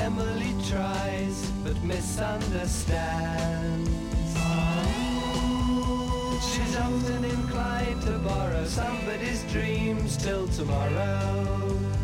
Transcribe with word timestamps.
Emily 0.00 0.54
tries 0.68 1.50
but 1.62 1.80
misunderstands. 1.82 3.90
She's 6.50 6.76
often 6.76 7.24
inclined 7.24 8.02
to 8.02 8.18
borrow 8.18 8.64
somebody's 8.64 9.44
dreams 9.52 10.16
till 10.16 10.48
tomorrow. 10.48 11.99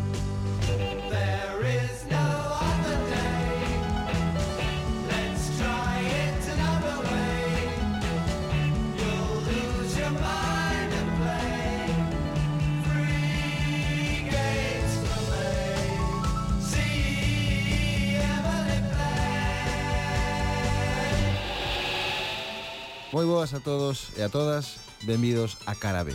Moi 23.15 23.23
boas 23.23 23.55
a 23.55 23.63
todos 23.63 24.11
e 24.19 24.27
a 24.27 24.29
todas, 24.29 24.83
benvidos 25.07 25.63
a 25.71 25.79
Cara 25.79 26.03
B. 26.03 26.11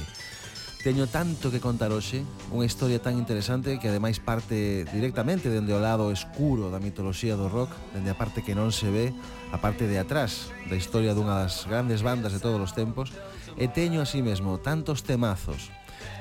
Teño 0.83 1.07
tanto 1.07 1.47
que 1.47 1.63
contar 1.63 1.95
hoxe, 1.95 2.27
unha 2.51 2.67
historia 2.67 2.99
tan 2.99 3.15
interesante 3.15 3.79
que 3.79 3.87
ademais 3.87 4.19
parte 4.19 4.83
directamente 4.91 5.47
dende 5.47 5.71
o 5.71 5.79
lado 5.79 6.11
escuro 6.11 6.67
da 6.67 6.83
mitoloxía 6.83 7.39
do 7.39 7.47
rock, 7.47 7.71
dende 7.95 8.11
a 8.11 8.19
parte 8.19 8.43
que 8.43 8.59
non 8.59 8.75
se 8.75 8.91
ve, 8.91 9.15
a 9.55 9.57
parte 9.63 9.87
de 9.87 10.03
atrás 10.03 10.51
da 10.67 10.75
historia 10.75 11.15
dunha 11.15 11.39
das 11.39 11.63
grandes 11.63 12.03
bandas 12.03 12.35
de 12.35 12.43
todos 12.43 12.59
os 12.59 12.75
tempos, 12.75 13.15
e 13.55 13.71
teño 13.71 14.03
así 14.03 14.19
mesmo 14.19 14.59
tantos 14.59 15.07
temazos 15.07 15.71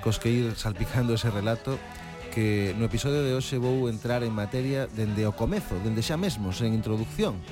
cos 0.07 0.23
que 0.23 0.31
ir 0.31 0.55
salpicando 0.55 1.19
ese 1.19 1.35
relato 1.35 1.83
que 2.31 2.79
no 2.79 2.87
episodio 2.87 3.27
de 3.27 3.35
hoxe 3.35 3.59
vou 3.59 3.91
entrar 3.91 4.23
en 4.23 4.31
materia 4.31 4.87
dende 4.87 5.27
o 5.27 5.35
comezo, 5.35 5.83
dende 5.83 5.99
xa 5.99 6.15
mesmo, 6.15 6.55
sen 6.55 6.79
introducción, 6.79 7.43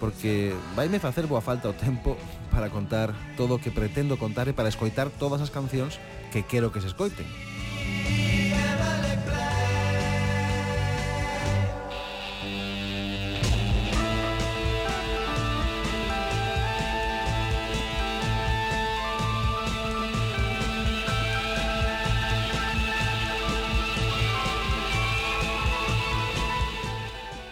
porque 0.00 0.56
vaime 0.74 0.98
facer 0.98 1.28
boa 1.28 1.44
falta 1.44 1.68
o 1.68 1.76
tempo 1.76 2.16
para 2.50 2.72
contar 2.72 3.14
todo 3.36 3.54
o 3.54 3.60
que 3.60 3.70
pretendo 3.70 4.16
contar 4.16 4.48
e 4.48 4.56
para 4.56 4.72
escoitar 4.72 5.12
todas 5.12 5.44
as 5.44 5.52
cancións 5.52 6.00
que 6.32 6.42
quero 6.42 6.72
que 6.72 6.80
se 6.80 6.88
escoiten. 6.88 7.28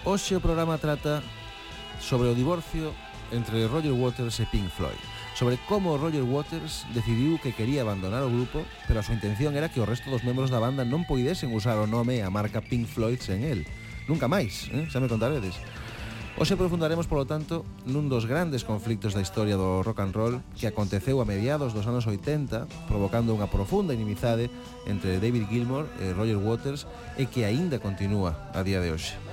Hoxe 0.08 0.32
o 0.34 0.40
programa 0.40 0.80
trata 0.80 1.20
sobre 2.08 2.32
o 2.32 2.34
divorcio 2.34 2.96
entre 3.28 3.68
Roger 3.68 3.92
Waters 3.92 4.40
e 4.40 4.48
Pink 4.48 4.72
Floyd 4.72 4.96
sobre 5.38 5.56
como 5.68 5.96
Roger 5.96 6.24
Waters 6.24 6.82
decidiu 6.90 7.38
que 7.38 7.54
quería 7.54 7.86
abandonar 7.86 8.26
o 8.26 8.32
grupo, 8.32 8.66
pero 8.90 8.98
a 8.98 9.06
súa 9.06 9.14
intención 9.14 9.54
era 9.54 9.70
que 9.70 9.78
o 9.78 9.86
resto 9.86 10.10
dos 10.10 10.26
membros 10.26 10.50
da 10.50 10.58
banda 10.58 10.82
non 10.82 11.06
poidesen 11.06 11.54
usar 11.54 11.78
o 11.78 11.86
nome 11.86 12.18
e 12.18 12.26
a 12.26 12.34
marca 12.34 12.58
Pink 12.58 12.90
Floyd 12.90 13.22
sen 13.22 13.46
el. 13.46 13.62
Nunca 14.10 14.26
máis, 14.26 14.66
eh? 14.74 14.90
xa 14.90 14.98
me 14.98 15.06
contaredes. 15.06 15.54
Hoxe 16.34 16.58
profundaremos, 16.58 17.06
polo 17.06 17.22
tanto, 17.22 17.62
nun 17.86 18.10
dos 18.10 18.26
grandes 18.26 18.66
conflictos 18.66 19.14
da 19.14 19.22
historia 19.22 19.54
do 19.54 19.86
rock 19.86 20.02
and 20.02 20.10
roll 20.10 20.42
que 20.58 20.66
aconteceu 20.66 21.22
a 21.22 21.26
mediados 21.26 21.70
dos 21.70 21.86
anos 21.86 22.10
80, 22.10 22.90
provocando 22.90 23.30
unha 23.30 23.46
profunda 23.46 23.94
inimizade 23.94 24.50
entre 24.90 25.22
David 25.22 25.46
Gilmour 25.46 25.86
e 26.02 26.10
Roger 26.18 26.42
Waters 26.42 26.90
e 27.14 27.30
que 27.30 27.46
aínda 27.46 27.78
continúa 27.78 28.50
a 28.50 28.66
día 28.66 28.82
de 28.82 28.90
hoxe. 28.90 29.27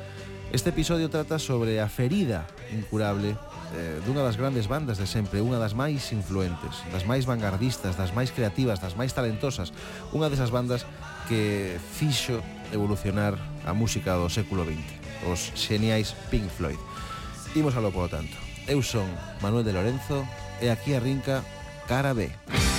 Este 0.55 0.69
episodio 0.69 1.09
trata 1.09 1.37
sobre 1.37 1.81
a 1.81 1.89
ferida 1.89 2.47
incurable 2.71 3.35
eh, 3.75 3.99
dunha 4.07 4.23
das 4.23 4.39
grandes 4.39 4.71
bandas 4.71 4.95
de 4.95 5.03
sempre, 5.03 5.43
unha 5.43 5.59
das 5.59 5.75
máis 5.75 6.15
influentes, 6.15 6.79
das 6.95 7.03
máis 7.03 7.27
vanguardistas, 7.27 7.99
das 7.99 8.15
máis 8.15 8.31
creativas, 8.31 8.79
das 8.79 8.95
máis 8.95 9.11
talentosas, 9.11 9.75
unha 10.15 10.31
desas 10.31 10.55
bandas 10.55 10.87
que 11.27 11.75
fixo 11.75 12.39
evolucionar 12.71 13.35
a 13.67 13.75
música 13.75 14.15
do 14.15 14.31
século 14.31 14.63
XX, 14.63 15.27
os 15.27 15.51
xeniais 15.59 16.15
Pink 16.31 16.47
Floyd. 16.47 16.79
Imos 17.51 17.75
alo, 17.75 17.91
polo 17.91 18.07
tanto. 18.07 18.39
Eu 18.63 18.79
son 18.79 19.11
Manuel 19.43 19.67
de 19.67 19.75
Lorenzo 19.75 20.23
e 20.63 20.71
aquí 20.71 20.95
arrinca 20.95 21.43
Cara 21.83 22.15
B. 22.15 22.31
Cara 22.31 22.55
B. 22.55 22.74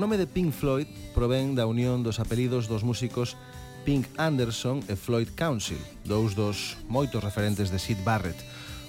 nome 0.00 0.16
de 0.16 0.26
Pink 0.26 0.56
Floyd 0.56 0.88
provén 1.12 1.52
da 1.52 1.68
unión 1.68 2.00
dos 2.00 2.24
apelidos 2.24 2.72
dos 2.72 2.80
músicos 2.88 3.36
Pink 3.84 4.08
Anderson 4.16 4.80
e 4.88 4.96
Floyd 4.96 5.28
Council, 5.36 5.76
dous 6.08 6.32
dos 6.32 6.80
moitos 6.88 7.20
referentes 7.20 7.68
de 7.68 7.76
Sid 7.76 8.00
Barrett, 8.00 8.40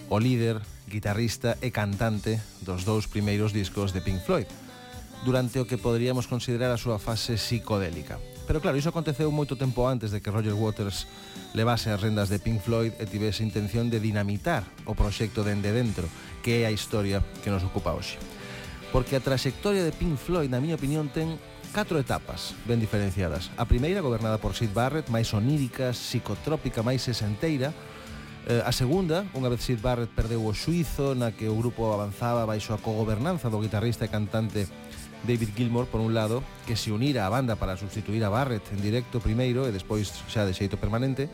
o 0.08 0.24
líder, 0.24 0.64
guitarrista 0.88 1.60
e 1.60 1.68
cantante 1.68 2.40
dos 2.64 2.88
dous 2.88 3.12
primeiros 3.12 3.52
discos 3.52 3.92
de 3.92 4.00
Pink 4.00 4.24
Floyd, 4.24 4.48
durante 5.28 5.60
o 5.60 5.68
que 5.68 5.76
poderíamos 5.76 6.32
considerar 6.32 6.72
a 6.72 6.80
súa 6.80 6.96
fase 6.96 7.36
psicodélica. 7.36 8.16
Pero 8.48 8.64
claro, 8.64 8.80
iso 8.80 8.88
aconteceu 8.88 9.28
moito 9.36 9.60
tempo 9.60 9.84
antes 9.92 10.16
de 10.16 10.24
que 10.24 10.32
Roger 10.32 10.56
Waters 10.56 11.12
levase 11.52 11.92
as 11.92 12.00
rendas 12.00 12.32
de 12.32 12.40
Pink 12.40 12.64
Floyd 12.64 12.96
e 12.96 13.04
tivese 13.04 13.44
intención 13.44 13.92
de 13.92 14.00
dinamitar 14.00 14.64
o 14.88 14.96
proxecto 14.96 15.44
dende 15.44 15.76
dentro, 15.76 16.08
que 16.40 16.64
é 16.64 16.72
a 16.72 16.72
historia 16.72 17.20
que 17.44 17.52
nos 17.52 17.68
ocupa 17.68 17.92
hoxe 17.92 18.16
porque 18.92 19.16
a 19.16 19.24
traxectoria 19.24 19.84
de 19.84 19.96
Pink 19.96 20.20
Floyd, 20.20 20.52
na 20.52 20.60
miña 20.60 20.76
opinión, 20.76 21.10
ten 21.10 21.40
catro 21.72 21.98
etapas 21.98 22.54
ben 22.68 22.84
diferenciadas. 22.84 23.50
A 23.56 23.66
primeira, 23.66 24.04
gobernada 24.04 24.38
por 24.38 24.54
Sid 24.54 24.76
Barrett, 24.76 25.08
máis 25.08 25.32
onírica, 25.32 25.96
psicotrópica, 25.96 26.84
máis 26.84 27.02
sesenteira, 27.02 27.72
Eh, 28.48 28.58
a 28.66 28.74
segunda, 28.74 29.22
unha 29.38 29.54
vez 29.54 29.62
Sid 29.62 29.86
Barrett 29.86 30.10
perdeu 30.18 30.42
o 30.42 30.54
suizo 30.58 31.14
na 31.14 31.30
que 31.30 31.46
o 31.46 31.54
grupo 31.54 31.94
avanzaba 31.94 32.42
baixo 32.42 32.74
a 32.74 32.82
cogobernanza 32.82 33.54
do 33.54 33.62
guitarrista 33.62 34.10
e 34.10 34.10
cantante 34.10 34.66
David 35.22 35.54
Gilmour, 35.54 35.86
por 35.86 36.02
un 36.02 36.18
lado, 36.18 36.42
que 36.66 36.74
se 36.74 36.90
unira 36.90 37.22
á 37.22 37.30
banda 37.30 37.54
para 37.54 37.78
substituir 37.78 38.26
a 38.26 38.34
Barrett 38.34 38.66
en 38.74 38.82
directo 38.82 39.22
primeiro 39.22 39.70
e 39.70 39.72
despois 39.72 40.10
xa 40.26 40.42
de 40.50 40.58
xeito 40.58 40.82
permanente, 40.82 41.30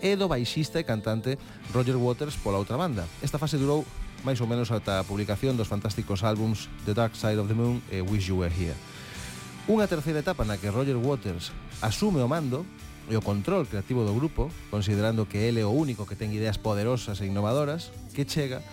e 0.00 0.16
do 0.16 0.32
baixista 0.32 0.80
e 0.80 0.88
cantante 0.88 1.36
Roger 1.76 2.00
Waters 2.00 2.40
pola 2.40 2.56
outra 2.56 2.80
banda. 2.80 3.04
Esta 3.20 3.36
fase 3.36 3.60
durou 3.60 3.84
máis 4.26 4.42
ou 4.42 4.50
menos 4.50 4.74
ata 4.74 4.98
a 4.98 5.06
publicación 5.06 5.54
dos 5.54 5.70
fantásticos 5.70 6.26
álbums 6.26 6.66
The 6.82 6.98
Dark 6.98 7.14
Side 7.14 7.38
of 7.38 7.46
the 7.46 7.54
Moon 7.54 7.78
e 7.94 8.02
Wish 8.02 8.26
You 8.26 8.42
Were 8.42 8.50
Here. 8.50 8.74
Unha 9.70 9.86
terceira 9.86 10.18
etapa 10.18 10.42
na 10.42 10.58
que 10.58 10.66
Roger 10.66 10.98
Waters 10.98 11.54
asume 11.78 12.18
o 12.18 12.26
mando 12.26 12.66
e 13.06 13.14
o 13.14 13.22
control 13.22 13.70
creativo 13.70 14.02
do 14.02 14.10
grupo, 14.10 14.50
considerando 14.66 15.30
que 15.30 15.38
ele 15.38 15.62
é 15.62 15.66
o 15.66 15.70
único 15.70 16.10
que 16.10 16.18
ten 16.18 16.34
ideas 16.34 16.58
poderosas 16.58 17.22
e 17.22 17.30
innovadoras, 17.30 17.94
que 18.18 18.26
chega 18.26 18.66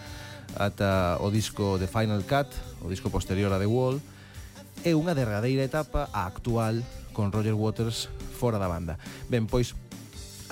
ata 0.57 1.21
o 1.21 1.29
disco 1.29 1.77
The 1.77 1.85
Final 1.85 2.25
Cut, 2.25 2.49
o 2.81 2.89
disco 2.89 3.13
posterior 3.13 3.53
a 3.53 3.61
The 3.61 3.69
Wall, 3.69 4.01
e 4.81 4.97
unha 4.97 5.13
derradeira 5.13 5.61
etapa 5.61 6.09
a 6.09 6.25
actual 6.25 6.81
con 7.13 7.29
Roger 7.29 7.53
Waters 7.53 8.09
fora 8.33 8.57
da 8.57 8.65
banda. 8.65 8.97
Ben, 9.29 9.45
pois 9.45 9.77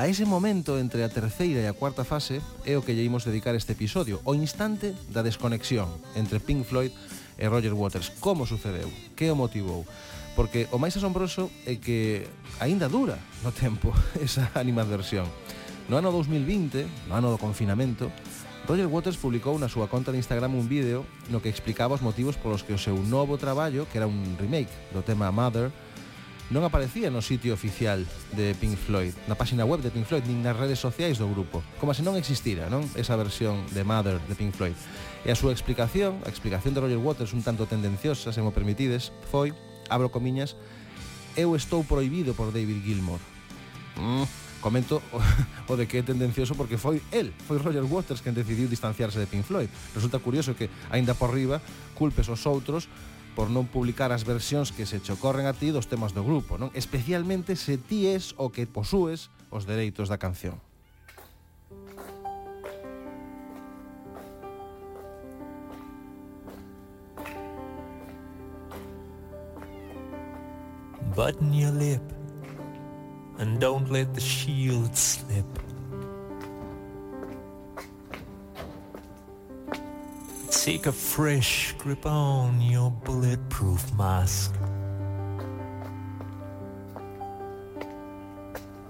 A 0.02 0.08
ese 0.08 0.26
momento 0.26 0.82
entre 0.82 1.06
a 1.06 1.14
terceira 1.14 1.62
e 1.62 1.70
a 1.70 1.78
cuarta 1.78 2.02
fase 2.02 2.42
é 2.66 2.74
o 2.74 2.82
que 2.82 2.98
lle 2.98 3.06
imos 3.06 3.22
dedicar 3.22 3.54
este 3.54 3.78
episodio, 3.78 4.18
o 4.26 4.34
instante 4.34 4.98
da 5.14 5.22
desconexión 5.22 5.94
entre 6.18 6.42
Pink 6.42 6.66
Floyd 6.66 6.90
e 7.38 7.46
Roger 7.46 7.78
Waters. 7.78 8.10
Como 8.18 8.50
sucedeu? 8.50 8.90
Que 9.14 9.30
o 9.30 9.38
motivou? 9.38 9.86
Porque 10.34 10.66
o 10.74 10.82
máis 10.82 10.98
asombroso 10.98 11.54
é 11.70 11.78
que 11.78 12.26
aínda 12.58 12.90
dura 12.90 13.22
no 13.46 13.54
tempo 13.54 13.94
esa 14.18 14.50
animadversión. 14.58 15.30
No 15.86 16.02
ano 16.02 16.10
2020, 16.10 17.06
no 17.06 17.14
ano 17.14 17.30
do 17.30 17.38
confinamento, 17.38 18.10
Roger 18.66 18.90
Waters 18.90 19.22
publicou 19.22 19.54
na 19.62 19.70
súa 19.70 19.86
conta 19.86 20.10
de 20.10 20.18
Instagram 20.18 20.58
un 20.58 20.66
vídeo 20.66 21.06
no 21.30 21.46
que 21.46 21.54
explicaba 21.54 21.94
os 21.94 22.02
motivos 22.02 22.42
polos 22.42 22.66
que 22.66 22.74
o 22.74 22.82
seu 22.82 22.98
novo 23.06 23.38
traballo, 23.38 23.86
que 23.86 24.02
era 24.02 24.10
un 24.10 24.34
remake 24.42 24.74
do 24.98 25.06
tema 25.06 25.30
Mother, 25.30 25.70
non 26.52 26.68
aparecía 26.68 27.08
no 27.08 27.24
sitio 27.24 27.56
oficial 27.56 28.04
de 28.36 28.52
Pink 28.60 28.76
Floyd, 28.76 29.16
na 29.24 29.40
páxina 29.40 29.64
web 29.64 29.80
de 29.80 29.88
Pink 29.88 30.04
Floyd, 30.04 30.28
nin 30.28 30.44
nas 30.44 30.60
redes 30.60 30.84
sociais 30.84 31.16
do 31.16 31.32
grupo, 31.32 31.64
como 31.80 31.96
se 31.96 32.04
non 32.04 32.20
existira, 32.20 32.68
non? 32.68 32.84
Esa 33.00 33.16
versión 33.16 33.64
de 33.72 33.88
Mother 33.88 34.20
de 34.28 34.36
Pink 34.36 34.52
Floyd. 34.52 34.76
E 35.24 35.32
a 35.32 35.40
súa 35.40 35.56
explicación, 35.56 36.20
a 36.28 36.30
explicación 36.30 36.76
de 36.76 36.84
Roger 36.84 37.00
Waters 37.00 37.32
un 37.32 37.40
tanto 37.40 37.72
tendenciosa, 37.72 38.36
se 38.36 38.44
mo 38.44 38.52
permitides, 38.52 39.16
foi, 39.32 39.56
abro 39.88 40.12
comiñas, 40.12 40.60
eu 41.40 41.56
estou 41.56 41.88
proibido 41.88 42.36
por 42.36 42.52
David 42.52 42.84
Gilmour. 42.84 43.24
Mm, 43.96 44.28
comento 44.60 45.00
o, 45.16 45.24
o 45.72 45.74
de 45.80 45.88
que 45.88 46.00
é 46.00 46.04
tendencioso 46.04 46.60
porque 46.60 46.76
foi 46.76 47.00
el, 47.16 47.32
foi 47.48 47.64
Roger 47.64 47.88
Waters 47.88 48.20
quen 48.20 48.36
decidiu 48.36 48.68
distanciarse 48.68 49.24
de 49.24 49.28
Pink 49.32 49.48
Floyd. 49.48 49.72
Resulta 49.96 50.20
curioso 50.20 50.52
que, 50.52 50.68
aínda 50.92 51.16
por 51.16 51.32
riba, 51.32 51.64
culpes 51.96 52.28
os 52.28 52.44
outros 52.44 52.92
por 53.36 53.48
non 53.48 53.68
publicar 53.68 54.12
as 54.12 54.28
versións 54.28 54.76
que 54.76 54.84
se 54.84 55.00
chocorren 55.00 55.48
a 55.48 55.56
ti 55.56 55.72
dos 55.72 55.88
temas 55.88 56.12
do 56.12 56.24
grupo, 56.26 56.60
non? 56.60 56.70
Especialmente 56.76 57.56
se 57.56 57.80
ti 57.80 58.12
es 58.12 58.36
o 58.36 58.52
que 58.52 58.68
posúes 58.68 59.32
os 59.50 59.64
dereitos 59.64 60.12
da 60.12 60.20
canción. 60.20 60.60
Button 71.16 71.54
your 71.54 71.72
lip 71.72 72.02
and 73.38 73.60
don't 73.60 73.92
let 73.92 74.14
the 74.14 74.22
shield 74.22 74.96
slip. 74.96 75.71
Take 80.64 80.86
a 80.86 80.92
fresh 80.92 81.74
grip 81.80 82.06
on 82.06 82.62
your 82.62 82.92
bulletproof 82.92 83.92
mask. 83.96 84.54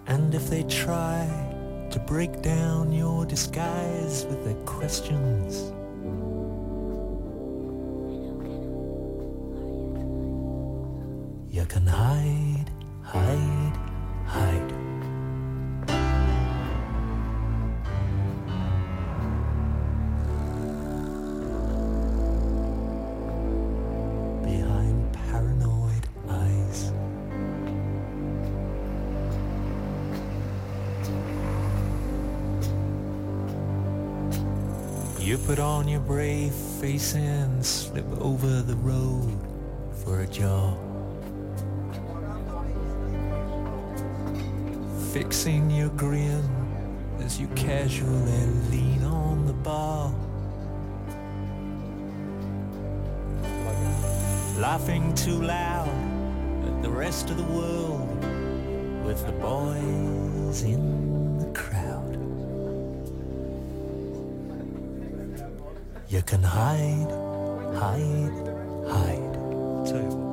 And 0.06 0.36
if 0.36 0.50
they 0.50 0.64
try 0.64 1.30
to 1.90 2.00
break 2.00 2.42
down 2.42 2.92
your 2.92 3.26
disguise 3.26 4.26
with 4.26 4.44
their 4.44 4.62
questions, 4.66 5.72
and 37.02 37.66
slip 37.66 38.06
over 38.22 38.62
the 38.62 38.76
road 38.76 39.36
for 40.04 40.22
a 40.22 40.28
job. 40.28 40.78
Fixing 45.12 45.72
your 45.72 45.90
grin 45.90 46.48
as 47.20 47.40
you 47.42 47.48
casually 47.56 48.46
lean 48.70 49.04
on 49.04 49.48
the 49.48 49.54
bar. 49.54 50.14
Laughing 54.60 55.14
too 55.16 55.42
loud 55.42 55.90
at 56.68 56.84
the 56.84 56.90
rest 56.90 57.32
of 57.32 57.38
the 57.38 57.52
world 57.52 58.24
with 59.04 59.26
the 59.26 59.34
boys 59.34 60.62
in 60.62 61.11
You 66.12 66.22
can 66.24 66.44
hide, 66.44 67.10
hide, 67.74 68.34
hide. 68.86 70.31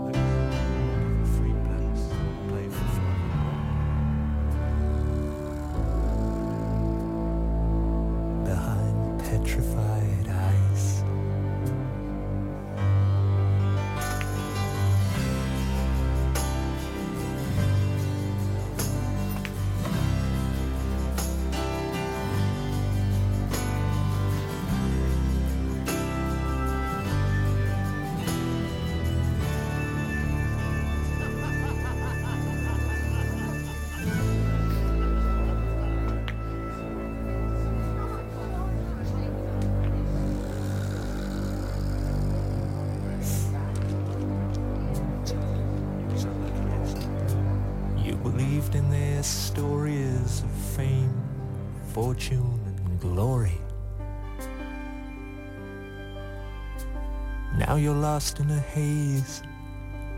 You're 57.79 57.95
lost 57.95 58.41
in 58.41 58.51
a 58.51 58.59
haze 58.59 59.43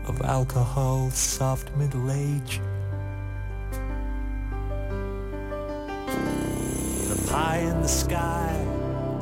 of 0.07 0.21
alcohol, 0.21 1.11
soft 1.11 1.71
middle 1.75 2.11
age. 2.11 2.59
The 7.09 7.27
pie 7.29 7.59
in 7.59 7.81
the 7.81 7.87
sky 7.87 8.65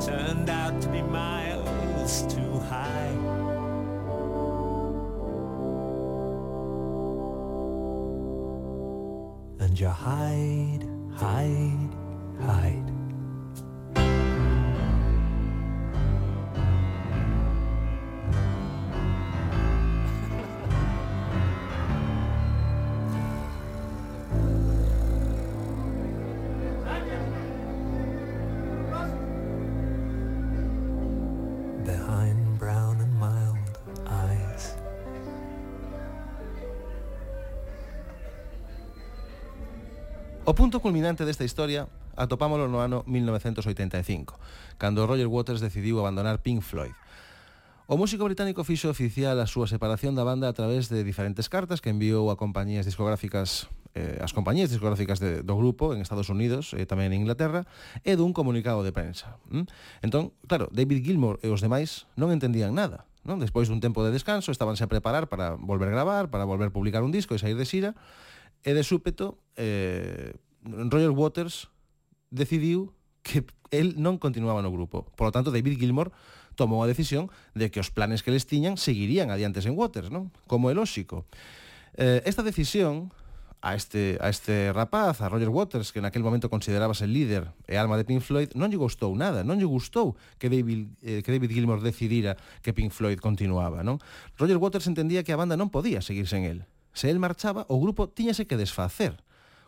turned 0.00 0.48
out 0.48 0.80
to 0.82 0.88
be 0.88 1.02
miles 1.02 2.22
too 2.32 2.49
O 40.50 40.54
punto 40.58 40.82
culminante 40.82 41.22
desta 41.22 41.46
historia 41.46 41.86
atopámolo 42.18 42.66
no 42.66 42.82
ano 42.82 43.06
1985, 43.06 44.34
cando 44.82 45.06
Roger 45.06 45.30
Waters 45.30 45.62
decidiu 45.62 46.02
abandonar 46.02 46.42
Pink 46.42 46.66
Floyd. 46.66 46.90
O 47.86 47.94
músico 47.94 48.26
británico 48.26 48.66
fixo 48.66 48.90
oficial 48.90 49.38
a 49.38 49.46
súa 49.46 49.70
separación 49.70 50.18
da 50.18 50.26
banda 50.26 50.50
a 50.50 50.56
través 50.58 50.90
de 50.90 51.06
diferentes 51.06 51.46
cartas 51.46 51.78
que 51.78 51.94
enviou 51.94 52.34
a 52.34 52.34
compañías 52.34 52.82
discográficas 52.82 53.70
eh, 53.94 54.18
as 54.18 54.34
compañías 54.34 54.74
discográficas 54.74 55.22
de, 55.22 55.46
do 55.46 55.54
grupo 55.54 55.94
en 55.94 56.02
Estados 56.02 56.26
Unidos 56.26 56.74
e 56.74 56.82
eh, 56.82 56.86
tamén 56.90 57.14
en 57.14 57.22
Inglaterra 57.22 57.70
e 58.02 58.18
dun 58.18 58.34
comunicado 58.34 58.82
de 58.82 58.90
prensa. 58.90 59.38
¿Mm? 59.54 59.70
Entón, 60.02 60.34
claro, 60.50 60.66
David 60.74 61.06
Gilmour 61.06 61.38
e 61.46 61.54
os 61.54 61.62
demais 61.62 62.10
non 62.18 62.34
entendían 62.34 62.74
nada. 62.74 63.06
Non? 63.22 63.38
Despois 63.38 63.70
dun 63.70 63.78
tempo 63.78 64.02
de 64.02 64.10
descanso, 64.10 64.50
estabanse 64.50 64.82
a 64.82 64.90
preparar 64.90 65.30
para 65.30 65.54
volver 65.54 65.94
gravar, 65.94 66.26
para 66.26 66.42
volver 66.42 66.74
publicar 66.74 67.06
un 67.06 67.14
disco 67.14 67.36
e 67.36 67.38
sair 67.38 67.54
de 67.54 67.62
xira, 67.62 67.94
E 68.64 68.76
de 68.76 68.84
súpeto, 68.84 69.40
eh, 69.56 70.36
Roger 70.64 71.10
Waters 71.10 71.72
decidiu 72.28 72.92
que 73.22 73.44
el 73.70 73.96
non 73.96 74.20
continuaba 74.20 74.60
no 74.60 74.72
grupo. 74.72 75.08
Por 75.16 75.30
lo 75.30 75.32
tanto, 75.32 75.48
David 75.54 75.80
Gilmour 75.80 76.12
tomou 76.58 76.82
a 76.84 76.90
decisión 76.90 77.32
de 77.56 77.72
que 77.72 77.80
os 77.80 77.88
planes 77.88 78.20
que 78.20 78.34
les 78.34 78.44
tiñan 78.44 78.76
seguirían 78.76 79.32
adiantes 79.32 79.64
en 79.64 79.78
Waters, 79.78 80.12
non? 80.12 80.28
Como 80.44 80.68
é 80.68 80.74
lóxico. 80.76 81.24
Eh, 81.96 82.20
esta 82.28 82.44
decisión 82.44 83.14
a 83.62 83.74
este, 83.74 84.16
a 84.20 84.28
este 84.28 84.72
rapaz, 84.72 85.20
a 85.20 85.28
Roger 85.28 85.48
Waters, 85.48 85.92
que 85.92 86.00
naquel 86.00 86.24
momento 86.24 86.48
considerábase 86.48 87.04
líder 87.04 87.52
e 87.68 87.76
alma 87.76 88.00
de 88.00 88.08
Pink 88.08 88.24
Floyd, 88.24 88.56
non 88.56 88.72
lle 88.72 88.80
gustou 88.80 89.12
nada, 89.12 89.44
non 89.44 89.60
lle 89.60 89.68
gustou 89.68 90.16
que 90.40 90.48
David, 90.48 90.96
eh, 91.04 91.20
que 91.20 91.30
David 91.32 91.52
Gilmour 91.52 91.84
decidira 91.84 92.40
que 92.64 92.72
Pink 92.72 92.92
Floyd 92.92 93.20
continuaba, 93.20 93.84
non? 93.84 94.00
Roger 94.40 94.56
Waters 94.56 94.88
entendía 94.88 95.20
que 95.24 95.36
a 95.36 95.40
banda 95.40 95.60
non 95.60 95.68
podía 95.68 96.00
seguir 96.00 96.24
sen 96.24 96.48
el 96.48 96.64
Se 96.92 97.10
el 97.10 97.18
marchaba, 97.18 97.66
o 97.68 97.80
grupo 97.80 98.08
tiñase 98.08 98.46
que 98.46 98.56
desfacer. 98.56 99.22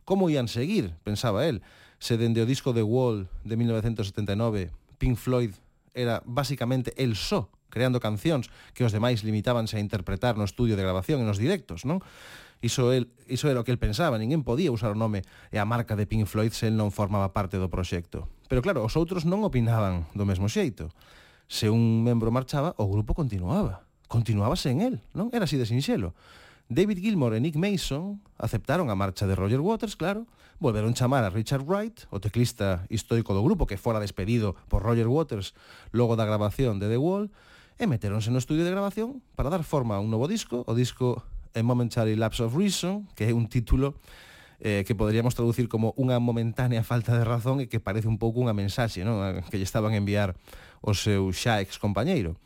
Como 0.05 0.31
ian 0.31 0.49
seguir, 0.49 0.97
pensaba 1.05 1.47
el, 1.47 1.63
se 2.03 2.19
dende 2.19 2.43
o 2.43 2.47
disco 2.47 2.75
de 2.75 2.83
Wall 2.83 3.31
de 3.45 3.57
1979, 3.57 4.75
Pink 4.99 5.17
Floyd 5.17 5.55
era 5.95 6.23
basicamente 6.27 6.93
el 6.97 7.15
só 7.15 7.51
creando 7.73 8.05
cancións 8.05 8.53
que 8.77 8.85
os 8.85 8.93
demais 8.93 9.25
limitábanse 9.25 9.81
a 9.81 9.83
interpretar 9.83 10.37
no 10.37 10.45
estudio 10.45 10.77
de 10.77 10.85
grabación 10.85 11.25
e 11.25 11.27
nos 11.27 11.41
directos, 11.41 11.89
non? 11.89 12.05
Iso, 12.63 12.95
el, 12.95 13.11
iso 13.27 13.51
era 13.51 13.59
o 13.59 13.67
que 13.67 13.75
el 13.75 13.81
pensaba, 13.81 14.21
ninguén 14.21 14.47
podía 14.47 14.71
usar 14.71 14.95
o 14.95 15.01
nome 15.01 15.25
e 15.51 15.57
a 15.59 15.67
marca 15.67 15.97
de 15.97 16.07
Pink 16.07 16.29
Floyd 16.29 16.53
se 16.53 16.69
el 16.69 16.77
non 16.77 16.93
formaba 16.93 17.33
parte 17.33 17.57
do 17.57 17.73
proxecto. 17.73 18.29
Pero 18.47 18.61
claro, 18.61 18.85
os 18.85 18.95
outros 18.95 19.25
non 19.25 19.43
opinaban 19.43 20.07
do 20.13 20.29
mesmo 20.29 20.47
xeito. 20.47 20.93
Se 21.49 21.73
un 21.73 22.05
membro 22.05 22.31
marchaba, 22.31 22.77
o 22.77 22.87
grupo 22.87 23.17
continuaba. 23.17 23.89
Continuaba 24.07 24.55
sen 24.55 24.85
el, 24.85 25.01
non? 25.17 25.33
Era 25.33 25.49
así 25.49 25.57
de 25.57 25.67
sinxelo. 25.67 26.13
David 26.73 27.05
Gilmore 27.05 27.37
e 27.37 27.41
Nick 27.41 27.61
Mason 27.61 28.25
aceptaron 28.41 28.89
a 28.89 28.97
marcha 28.97 29.29
de 29.29 29.37
Roger 29.37 29.61
Waters, 29.61 29.93
claro, 29.93 30.25
volveron 30.57 30.97
chamar 30.97 31.21
a 31.25 31.31
Richard 31.31 31.69
Wright, 31.69 32.09
o 32.09 32.17
teclista 32.17 32.89
histórico 32.89 33.37
do 33.37 33.45
grupo 33.45 33.69
que 33.69 33.77
fora 33.77 34.01
despedido 34.01 34.57
por 34.73 34.81
Roger 34.81 35.05
Waters 35.05 35.53
logo 35.93 36.17
da 36.17 36.25
grabación 36.25 36.81
de 36.81 36.89
The 36.89 36.97
Wall, 36.97 37.29
e 37.77 37.85
meteronse 37.85 38.33
no 38.33 38.41
estudio 38.41 38.65
de 38.65 38.73
grabación 38.73 39.21
para 39.37 39.53
dar 39.53 39.69
forma 39.69 39.97
a 39.97 40.01
un 40.01 40.09
novo 40.09 40.25
disco, 40.25 40.65
o 40.65 40.73
disco 40.73 41.21
A 41.53 41.61
Momentary 41.61 42.17
Lapse 42.17 42.41
of 42.41 42.57
Reason, 42.57 43.05
que 43.13 43.29
é 43.29 43.37
un 43.37 43.53
título 43.53 44.01
eh, 44.65 44.85
que 44.87 44.97
poderíamos 44.97 45.37
traducir 45.37 45.69
como 45.69 45.93
unha 46.01 46.17
momentánea 46.23 46.81
falta 46.87 47.13
de 47.19 47.27
razón 47.27 47.61
e 47.61 47.69
que 47.69 47.83
parece 47.83 48.09
un 48.09 48.17
pouco 48.17 48.41
unha 48.41 48.57
mensaxe 48.57 49.05
non? 49.05 49.45
que 49.51 49.61
lle 49.61 49.67
estaban 49.67 49.93
a 49.93 50.01
enviar 50.01 50.39
o 50.81 50.97
seu 50.97 51.29
xa 51.37 51.61
ex 51.61 51.77
compañeiro. 51.77 52.39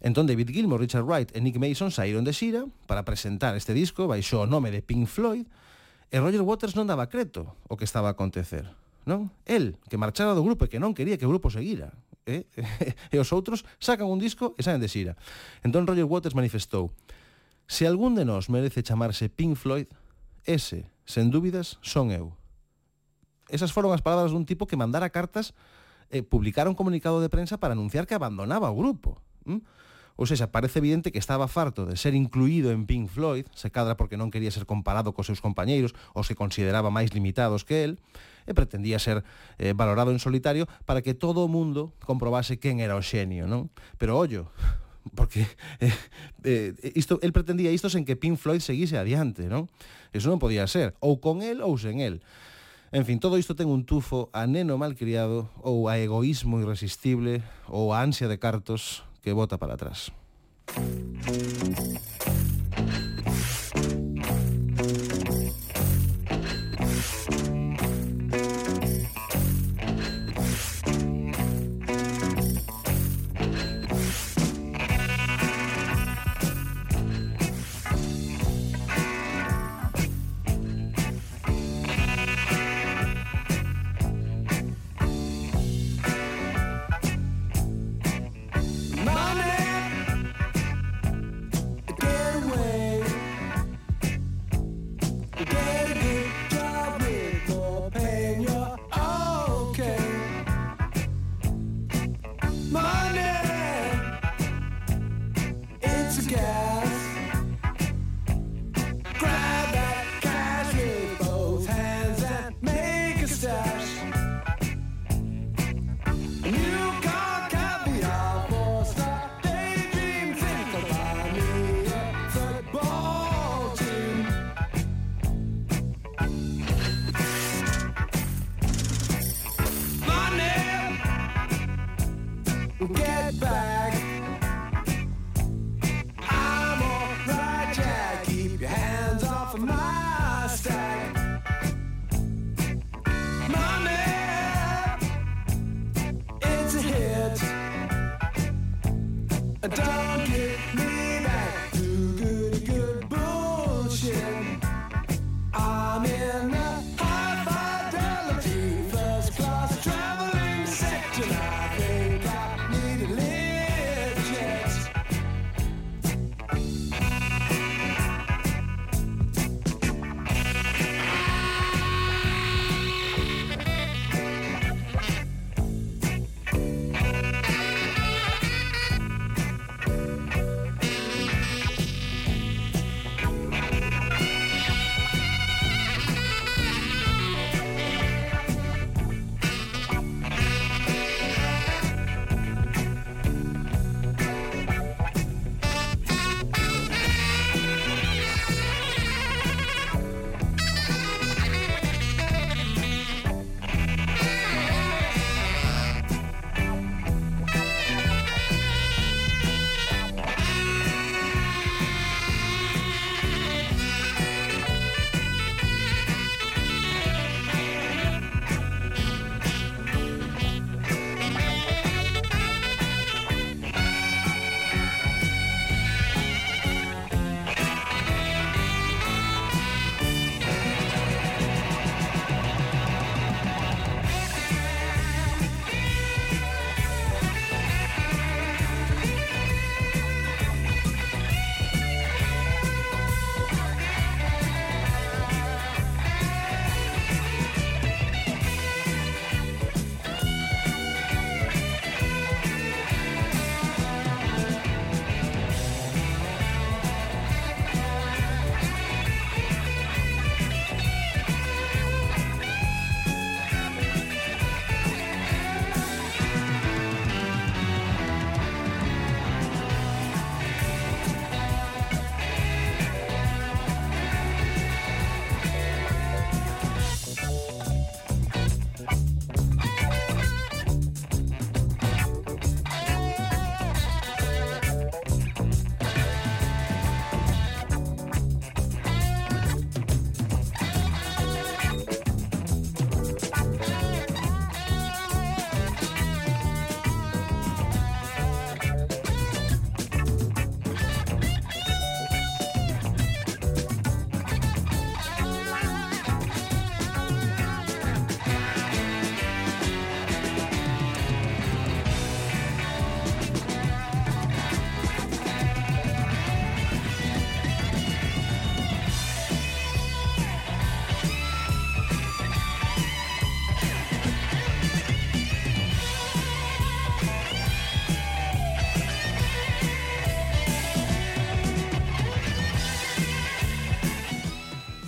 Entón 0.00 0.24
David 0.24 0.50
Gilmour, 0.50 0.80
Richard 0.80 1.04
Wright 1.04 1.36
e 1.36 1.44
Nick 1.44 1.60
Mason 1.60 1.92
saíron 1.92 2.24
de 2.24 2.32
xira 2.32 2.64
para 2.88 3.04
presentar 3.04 3.52
este 3.56 3.76
disco 3.76 4.08
baixo 4.08 4.40
o 4.40 4.48
nome 4.48 4.72
de 4.72 4.80
Pink 4.80 5.04
Floyd 5.04 5.44
e 6.08 6.16
Roger 6.16 6.40
Waters 6.40 6.72
non 6.72 6.88
daba 6.88 7.12
creto 7.12 7.52
o 7.68 7.76
que 7.76 7.84
estaba 7.84 8.08
a 8.08 8.16
acontecer. 8.16 8.64
Non? 9.04 9.28
El, 9.44 9.76
que 9.92 10.00
marchara 10.00 10.32
do 10.32 10.40
grupo 10.40 10.64
e 10.64 10.72
que 10.72 10.80
non 10.80 10.96
quería 10.96 11.20
que 11.20 11.28
o 11.28 11.32
grupo 11.32 11.52
seguira. 11.52 11.92
E, 12.24 12.48
eh? 12.56 12.96
e, 13.12 13.14
e 13.14 13.16
os 13.20 13.28
outros 13.36 13.68
sacan 13.76 14.08
un 14.08 14.16
disco 14.16 14.56
e 14.56 14.64
saen 14.64 14.80
de 14.80 14.88
xira. 14.88 15.20
Entón 15.60 15.84
Roger 15.84 16.08
Waters 16.08 16.32
manifestou 16.32 16.92
Se 17.70 17.86
algún 17.86 18.18
de 18.18 18.26
nós 18.26 18.50
merece 18.50 18.82
chamarse 18.82 19.30
Pink 19.30 19.54
Floyd, 19.54 19.86
ese, 20.42 20.90
sen 21.06 21.30
dúbidas, 21.30 21.78
son 21.86 22.10
eu. 22.10 22.34
Esas 23.46 23.70
foron 23.70 23.94
as 23.94 24.02
palabras 24.02 24.34
dun 24.34 24.42
tipo 24.42 24.66
que 24.66 24.74
mandara 24.74 25.14
cartas 25.14 25.54
e 26.10 26.18
eh, 26.18 26.22
publicara 26.26 26.66
un 26.66 26.74
comunicado 26.74 27.22
de 27.22 27.30
prensa 27.30 27.62
para 27.62 27.78
anunciar 27.78 28.10
que 28.10 28.18
abandonaba 28.18 28.74
o 28.74 28.74
grupo. 28.74 29.22
¿Mm? 29.46 29.62
Ou 30.16 30.26
seja, 30.26 30.52
parece 30.52 30.80
evidente 30.80 31.12
que 31.12 31.18
estaba 31.18 31.48
farto 31.48 31.86
de 31.86 31.96
ser 31.96 32.14
incluído 32.14 32.70
en 32.70 32.86
Pink 32.86 33.08
Floyd, 33.08 33.46
se 33.54 33.70
cadra 33.70 33.96
porque 33.96 34.18
non 34.18 34.32
quería 34.32 34.52
ser 34.52 34.66
comparado 34.66 35.14
cos 35.14 35.30
seus 35.30 35.40
compañeiros, 35.42 35.94
os 36.12 36.28
que 36.28 36.38
consideraba 36.38 36.92
máis 36.92 37.14
limitados 37.14 37.62
que 37.62 37.84
el, 37.86 37.92
e 38.48 38.52
pretendía 38.52 38.98
ser 38.98 39.22
eh, 39.58 39.72
valorado 39.76 40.10
en 40.10 40.18
solitario 40.18 40.66
para 40.84 41.02
que 41.02 41.14
todo 41.14 41.44
o 41.44 41.48
mundo 41.48 41.92
comprobase 42.02 42.58
quen 42.58 42.80
era 42.80 42.98
o 42.98 43.02
xenio, 43.04 43.46
non? 43.46 43.70
Pero 43.96 44.16
ollo, 44.18 44.50
porque 45.18 45.46
eh, 45.80 45.94
eh, 46.44 46.74
isto, 46.94 47.18
el 47.22 47.32
pretendía 47.32 47.70
isto 47.72 47.88
sen 47.88 48.04
que 48.04 48.18
Pink 48.18 48.36
Floyd 48.36 48.60
seguise 48.60 48.98
adiante, 48.98 49.46
non? 49.46 49.70
Eso 50.12 50.28
non 50.28 50.42
podía 50.42 50.66
ser, 50.66 50.98
ou 50.98 51.22
con 51.22 51.40
el 51.46 51.62
ou 51.62 51.78
sen 51.78 52.02
el. 52.02 52.24
En 52.90 53.06
fin, 53.06 53.22
todo 53.22 53.38
isto 53.38 53.54
ten 53.54 53.70
un 53.70 53.86
tufo 53.86 54.34
a 54.34 54.50
neno 54.50 54.74
malcriado 54.74 55.46
ou 55.62 55.86
a 55.86 55.94
egoísmo 56.02 56.58
irresistible 56.58 57.46
ou 57.70 57.94
a 57.94 58.02
ansia 58.02 58.26
de 58.26 58.42
cartos 58.42 59.06
que 59.22 59.32
bota 59.32 59.58
para 59.58 59.74
atrás. 59.74 60.12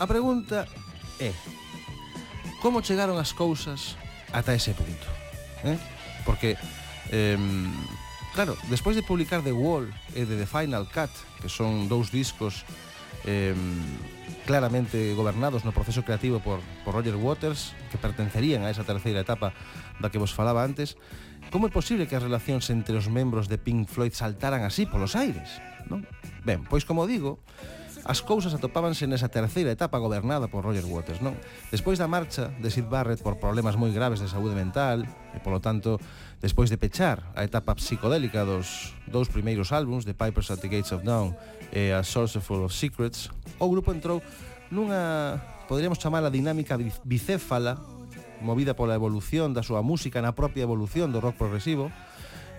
A 0.02 0.06
pregunta 0.10 0.66
é 1.22 1.30
como 2.58 2.82
chegaron 2.82 3.22
as 3.22 3.30
cousas 3.30 3.94
ata 4.34 4.50
ese 4.50 4.74
punto? 4.74 5.06
Eh? 5.62 5.78
Porque 6.26 6.58
eh, 7.14 7.38
claro, 8.34 8.58
despois 8.66 8.98
de 8.98 9.06
publicar 9.06 9.46
The 9.46 9.54
Wall 9.54 9.94
e 10.18 10.26
de 10.26 10.34
The 10.34 10.50
Final 10.50 10.90
Cut, 10.90 11.14
que 11.38 11.46
son 11.46 11.86
dous 11.86 12.10
discos 12.10 12.66
eh, 13.30 13.54
claramente 14.42 15.14
gobernados 15.14 15.62
no 15.62 15.70
proceso 15.70 16.02
creativo 16.02 16.42
por, 16.42 16.58
por 16.82 16.98
Roger 16.98 17.14
Waters, 17.14 17.70
que 17.94 17.98
pertencerían 18.02 18.66
a 18.66 18.74
esa 18.74 18.82
terceira 18.82 19.22
etapa 19.22 19.54
da 20.02 20.10
que 20.10 20.18
vos 20.18 20.34
falaba 20.34 20.66
antes, 20.66 20.98
como 21.54 21.70
é 21.70 21.70
posible 21.70 22.10
que 22.10 22.18
as 22.18 22.26
relacións 22.26 22.66
entre 22.74 22.98
os 22.98 23.06
membros 23.06 23.46
de 23.46 23.54
Pink 23.54 23.86
Floyd 23.86 24.18
saltaran 24.18 24.66
así 24.66 24.82
polos 24.82 25.14
aires? 25.14 25.62
Non? 25.86 26.02
Ben, 26.42 26.66
pois 26.66 26.82
como 26.82 27.06
digo, 27.06 27.38
As 28.02 28.18
cousas 28.18 28.50
atopábanse 28.50 29.06
nesa 29.06 29.30
terceira 29.30 29.70
etapa 29.70 30.02
gobernada 30.02 30.50
por 30.50 30.66
Roger 30.66 30.82
Waters, 30.82 31.22
non? 31.22 31.38
Despois 31.70 32.02
da 32.02 32.10
marcha 32.10 32.50
de 32.58 32.66
Sid 32.66 32.90
Barrett 32.90 33.22
por 33.22 33.38
problemas 33.38 33.78
moi 33.78 33.94
graves 33.94 34.18
de 34.18 34.26
saúde 34.26 34.58
mental 34.58 35.06
e, 35.30 35.38
polo 35.38 35.62
tanto, 35.62 36.02
despois 36.42 36.66
de 36.66 36.82
pechar 36.82 37.22
a 37.38 37.46
etapa 37.46 37.78
psicodélica 37.78 38.42
dos 38.42 38.98
dous 39.06 39.30
primeiros 39.30 39.70
álbums 39.70 40.02
de 40.02 40.18
Pipers 40.18 40.50
at 40.50 40.58
the 40.58 40.66
Gates 40.66 40.90
of 40.90 41.06
Dawn 41.06 41.38
e 41.70 41.94
A 41.94 42.02
Sourceful 42.02 42.66
of 42.66 42.74
Secrets, 42.74 43.30
o 43.62 43.70
grupo 43.70 43.94
entrou 43.94 44.18
nunha, 44.74 45.38
poderíamos 45.70 46.02
chamar 46.02 46.26
a 46.26 46.34
dinámica 46.34 46.74
bicéfala 47.06 47.78
movida 48.42 48.74
pola 48.74 48.98
evolución 48.98 49.54
da 49.54 49.62
súa 49.62 49.86
música 49.86 50.18
na 50.18 50.34
propia 50.34 50.66
evolución 50.66 51.14
do 51.14 51.22
rock 51.22 51.38
progresivo, 51.38 51.94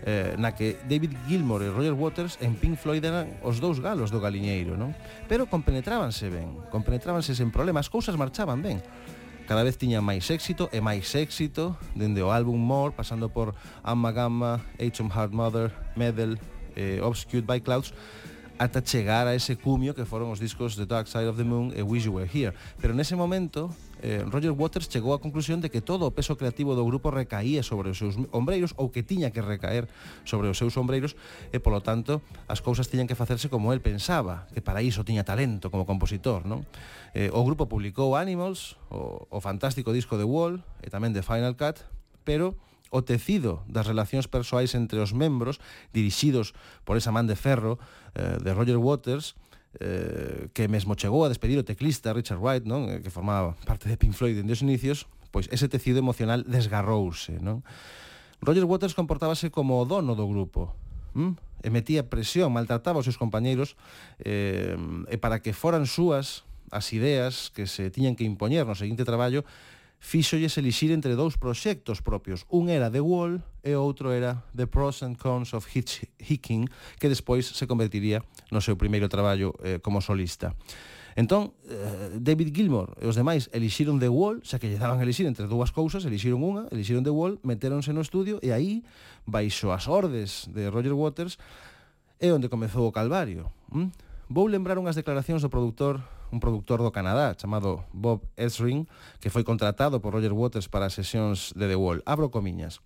eh, 0.04 0.36
na 0.36 0.52
que 0.52 0.76
David 0.88 1.16
Gilmour 1.28 1.64
e 1.64 1.72
Roger 1.72 1.96
Waters 1.96 2.38
en 2.44 2.60
Pink 2.60 2.76
Floyd 2.76 3.04
eran 3.04 3.40
os 3.42 3.64
dous 3.64 3.80
galos 3.80 4.12
do 4.12 4.20
galiñeiro, 4.20 4.76
non? 4.76 4.92
Pero 5.32 5.48
compenetrábanse 5.48 6.28
ben, 6.28 6.60
compenetrábanse 6.68 7.32
sen 7.32 7.50
problemas, 7.50 7.88
as 7.88 7.92
cousas 7.92 8.20
marchaban 8.20 8.60
ben 8.60 8.84
cada 9.48 9.64
vez 9.64 9.76
tiña 9.76 10.00
máis 10.00 10.32
éxito 10.32 10.72
e 10.72 10.80
máis 10.80 11.08
éxito 11.20 11.76
dende 11.96 12.24
o 12.24 12.32
álbum 12.32 12.56
More, 12.56 12.96
pasando 12.96 13.28
por 13.28 13.56
Amma 13.84 14.16
Gamma, 14.16 14.64
H.M. 14.80 15.12
Hard 15.12 15.36
Mother, 15.36 15.72
Medal, 16.00 16.40
eh, 16.76 17.04
Obscured 17.04 17.44
by 17.44 17.60
Clouds, 17.60 17.92
ata 18.58 18.82
chegar 18.82 19.26
a 19.28 19.34
ese 19.34 19.58
cumio 19.58 19.96
que 19.98 20.06
foron 20.06 20.30
os 20.30 20.38
discos 20.38 20.78
The 20.78 20.86
Dark 20.86 21.10
Side 21.10 21.26
of 21.26 21.38
the 21.38 21.48
Moon 21.48 21.74
e 21.74 21.82
Wish 21.82 22.06
You 22.06 22.18
Were 22.18 22.30
Here. 22.30 22.54
Pero 22.78 22.94
nese 22.94 23.18
momento, 23.18 23.74
eh, 24.04 24.22
Roger 24.30 24.52
Waters 24.52 24.92
chegou 24.92 25.16
á 25.16 25.18
conclusión 25.18 25.64
de 25.64 25.72
que 25.72 25.82
todo 25.82 26.06
o 26.06 26.14
peso 26.14 26.38
creativo 26.38 26.78
do 26.78 26.86
grupo 26.86 27.10
recaía 27.10 27.64
sobre 27.66 27.90
os 27.90 27.98
seus 27.98 28.20
ombreiros 28.36 28.76
ou 28.78 28.94
que 28.94 29.02
tiña 29.02 29.32
que 29.32 29.42
recaer 29.42 29.90
sobre 30.28 30.52
os 30.52 30.60
seus 30.60 30.76
ombreiros 30.78 31.18
e, 31.50 31.58
polo 31.58 31.82
tanto, 31.82 32.22
as 32.46 32.62
cousas 32.62 32.92
tiñan 32.92 33.10
que 33.10 33.18
facerse 33.18 33.48
como 33.50 33.72
el 33.72 33.82
pensaba, 33.82 34.46
que 34.54 34.62
para 34.62 34.84
iso 34.84 35.08
tiña 35.08 35.26
talento 35.26 35.72
como 35.72 35.88
compositor, 35.88 36.46
non? 36.46 36.68
Eh, 37.18 37.34
o 37.34 37.42
grupo 37.42 37.66
publicou 37.66 38.14
Animals, 38.20 38.76
o, 38.94 39.26
o 39.32 39.40
fantástico 39.42 39.96
disco 39.96 40.20
The 40.20 40.28
Wall 40.28 40.62
e 40.84 40.92
tamén 40.94 41.16
The 41.16 41.26
Final 41.26 41.58
Cut, 41.58 41.82
pero 42.28 42.60
o 42.94 43.02
tecido 43.02 43.66
das 43.66 43.90
relacións 43.90 44.30
persoais 44.30 44.78
entre 44.78 45.02
os 45.02 45.18
membros, 45.18 45.58
dirixidos 45.90 46.54
por 46.86 46.94
esa 46.94 47.10
man 47.10 47.26
de 47.26 47.34
ferro 47.34 47.82
eh, 48.14 48.38
de 48.38 48.54
Roger 48.54 48.78
Waters, 48.78 49.34
eh, 49.82 50.54
que 50.54 50.70
mesmo 50.70 50.94
chegou 50.94 51.26
a 51.26 51.32
despedir 51.34 51.58
o 51.58 51.66
teclista 51.66 52.14
Richard 52.14 52.38
Wright, 52.38 52.70
non? 52.70 52.86
Eh, 52.94 53.02
que 53.02 53.10
formaba 53.10 53.58
parte 53.66 53.90
de 53.90 53.98
Pink 53.98 54.14
Floyd 54.14 54.38
dende 54.38 54.54
os 54.54 54.62
inicios, 54.62 55.10
pois 55.34 55.50
ese 55.50 55.66
tecido 55.66 55.98
emocional 55.98 56.46
desgarrouse. 56.46 57.42
Non? 57.42 57.66
Roger 58.46 58.70
Waters 58.70 58.94
comportábase 58.94 59.50
como 59.50 59.82
o 59.82 59.90
dono 59.90 60.14
do 60.14 60.30
grupo, 60.30 60.78
mm? 61.18 61.26
hm? 61.26 61.34
e 61.66 61.70
metía 61.74 62.06
presión, 62.06 62.54
maltrataba 62.54 63.02
os 63.02 63.10
seus 63.10 63.18
compañeiros 63.18 63.74
eh, 64.22 64.78
e 65.10 65.18
para 65.18 65.42
que 65.42 65.58
foran 65.58 65.90
súas 65.90 66.46
as 66.70 66.90
ideas 66.92 67.54
que 67.54 67.66
se 67.70 67.90
tiñan 67.90 68.18
que 68.18 68.26
impoñer 68.26 68.66
no 68.66 68.78
seguinte 68.78 69.06
traballo 69.06 69.46
fíxolles 70.04 70.60
elixir 70.60 70.92
entre 70.92 71.16
dous 71.16 71.40
proxectos 71.40 72.04
propios. 72.04 72.44
Un 72.52 72.68
era 72.68 72.92
The 72.92 73.00
Wall 73.00 73.40
e 73.64 73.72
outro 73.80 74.12
era 74.12 74.44
The 74.52 74.68
Pros 74.68 75.00
and 75.00 75.16
Cons 75.16 75.56
of 75.56 75.64
Hitchhiking, 75.64 76.68
que 77.00 77.08
despois 77.08 77.48
se 77.48 77.66
convertiría 77.72 78.20
no 78.52 78.60
seu 78.60 78.76
primeiro 78.76 79.08
traballo 79.08 79.56
eh, 79.64 79.80
como 79.80 80.04
solista. 80.04 80.52
Entón, 81.16 81.56
eh, 81.72 82.20
David 82.20 82.52
Gilmour 82.52 83.00
e 83.00 83.08
os 83.08 83.16
demais 83.16 83.48
elixiron 83.56 83.96
The 83.96 84.12
Wall, 84.12 84.44
xa 84.44 84.60
que 84.60 84.68
lle 84.68 84.76
daban 84.76 85.00
elixir 85.00 85.24
entre 85.24 85.48
dúas 85.48 85.72
cousas, 85.72 86.04
elixiron 86.04 86.44
unha, 86.44 86.68
elixiron 86.68 87.08
The 87.08 87.16
Wall, 87.16 87.40
metéronse 87.40 87.96
no 87.96 88.04
estudio 88.04 88.44
e 88.44 88.52
aí, 88.52 88.84
baixo 89.24 89.72
as 89.72 89.88
ordes 89.88 90.52
de 90.52 90.68
Roger 90.68 91.00
Waters, 91.00 91.40
é 92.20 92.28
onde 92.28 92.52
comezou 92.52 92.84
o 92.84 92.92
calvario. 92.92 93.56
¿Mm? 93.72 93.88
Vou 94.28 94.52
lembrar 94.52 94.76
unhas 94.76 95.00
declaracións 95.00 95.40
do 95.40 95.48
produtor 95.48 96.04
un 96.34 96.42
productor 96.42 96.82
do 96.82 96.90
Canadá 96.90 97.38
chamado 97.38 97.86
Bob 97.94 98.26
Ezrin, 98.34 98.90
que 99.22 99.30
foi 99.30 99.46
contratado 99.46 100.02
por 100.02 100.18
Roger 100.18 100.34
Waters 100.34 100.66
para 100.66 100.90
as 100.90 100.98
sesións 100.98 101.54
de 101.54 101.70
The 101.70 101.78
Wall. 101.78 102.02
Abro 102.10 102.34
comiñas. 102.34 102.82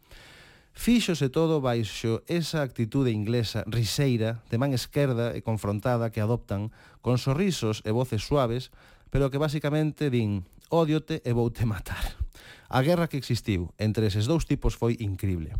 Fíxose 0.75 1.31
todo 1.31 1.63
baixo 1.63 2.21
esa 2.27 2.61
actitude 2.61 3.09
inglesa 3.09 3.63
riseira, 3.65 4.43
de 4.51 4.59
man 4.59 4.75
esquerda 4.75 5.33
e 5.33 5.41
confrontada 5.41 6.11
que 6.11 6.21
adoptan 6.21 6.69
con 7.01 7.17
sorrisos 7.17 7.81
e 7.87 7.95
voces 7.95 8.27
suaves, 8.27 8.69
pero 9.09 9.31
que 9.31 9.41
basicamente 9.41 10.11
din 10.11 10.43
«Odiote 10.67 11.23
e 11.23 11.31
voute 11.31 11.63
matar. 11.63 12.19
A 12.67 12.83
guerra 12.83 13.07
que 13.07 13.15
existiu 13.15 13.71
entre 13.79 14.11
eses 14.11 14.27
dous 14.27 14.43
tipos 14.43 14.75
foi 14.75 14.99
incrible. 14.99 15.55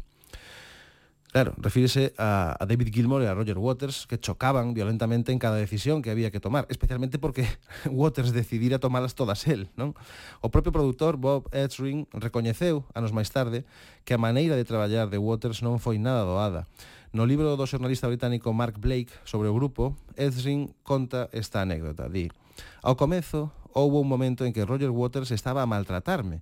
Claro, 1.37 1.53
refírese 1.57 2.15
a, 2.17 2.57
a, 2.59 2.65
David 2.65 2.89
Gilmore 2.89 3.21
e 3.21 3.29
a 3.29 3.37
Roger 3.37 3.61
Waters, 3.61 4.09
que 4.09 4.17
chocaban 4.17 4.73
violentamente 4.73 5.29
en 5.29 5.37
cada 5.37 5.53
decisión 5.53 6.01
que 6.01 6.09
había 6.09 6.33
que 6.33 6.41
tomar, 6.41 6.65
especialmente 6.73 7.21
porque 7.21 7.45
Waters 7.85 8.33
decidira 8.33 8.81
tomalas 8.81 9.13
todas 9.13 9.45
él, 9.45 9.69
non? 9.77 9.93
O 10.41 10.49
propio 10.49 10.73
produtor 10.73 11.21
Bob 11.21 11.45
Ezrin 11.53 12.09
recoñeceu, 12.09 12.89
anos 12.97 13.13
máis 13.13 13.29
tarde, 13.29 13.69
que 14.01 14.17
a 14.17 14.19
maneira 14.19 14.57
de 14.57 14.65
traballar 14.65 15.13
de 15.13 15.21
Waters 15.21 15.61
non 15.61 15.77
foi 15.77 16.01
nada 16.01 16.25
doada. 16.25 16.65
No 17.13 17.29
libro 17.29 17.53
do 17.53 17.69
xornalista 17.69 18.09
británico 18.09 18.49
Mark 18.49 18.81
Blake 18.81 19.13
sobre 19.21 19.45
o 19.45 19.53
grupo, 19.53 19.93
Ezrin 20.17 20.73
conta 20.81 21.29
esta 21.37 21.61
anécdota, 21.61 22.09
di 22.09 22.33
Ao 22.81 22.97
comezo, 22.97 23.53
houbo 23.77 24.01
un 24.01 24.09
momento 24.09 24.41
en 24.41 24.57
que 24.57 24.65
Roger 24.65 24.89
Waters 24.89 25.29
estaba 25.29 25.61
a 25.61 25.69
maltratarme. 25.69 26.41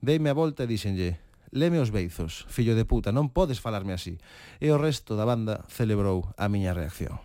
Deime 0.00 0.32
a 0.32 0.38
volta 0.40 0.64
e 0.64 0.70
díxenlle 0.72 1.20
Leme 1.50 1.82
os 1.82 1.90
beizos, 1.90 2.46
fillo 2.46 2.78
de 2.78 2.86
puta, 2.86 3.10
non 3.10 3.34
podes 3.34 3.58
falarme 3.58 3.90
así. 3.90 4.22
E 4.62 4.70
o 4.70 4.78
resto 4.78 5.18
da 5.18 5.26
banda 5.26 5.66
celebrou 5.66 6.30
a 6.38 6.46
miña 6.46 6.70
reacción. 6.70 7.18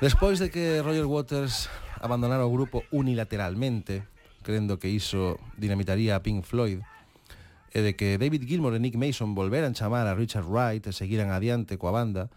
Despois 0.00 0.40
de 0.40 0.48
que 0.48 0.80
Roger 0.80 1.04
Waters 1.04 1.68
abandonara 2.00 2.48
o 2.48 2.48
grupo 2.48 2.88
unilateralmente, 2.88 4.08
crendo 4.40 4.80
que 4.80 4.88
iso 4.88 5.36
dinamitaría 5.60 6.16
a 6.16 6.24
Pink 6.24 6.48
Floyd, 6.48 6.80
e 7.68 7.84
de 7.84 7.92
que 7.92 8.16
David 8.16 8.48
Gilmour 8.48 8.72
e 8.72 8.80
Nick 8.80 8.96
Mason 8.96 9.36
volveran 9.36 9.76
chamar 9.76 10.08
a 10.08 10.16
Richard 10.16 10.48
Wright 10.48 10.88
e 10.88 10.96
seguiran 10.96 11.28
adiante 11.36 11.76
coa 11.76 11.92
banda, 11.92 12.32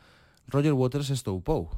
Roger 0.52 0.76
Waters 0.76 1.08
estoupou. 1.08 1.72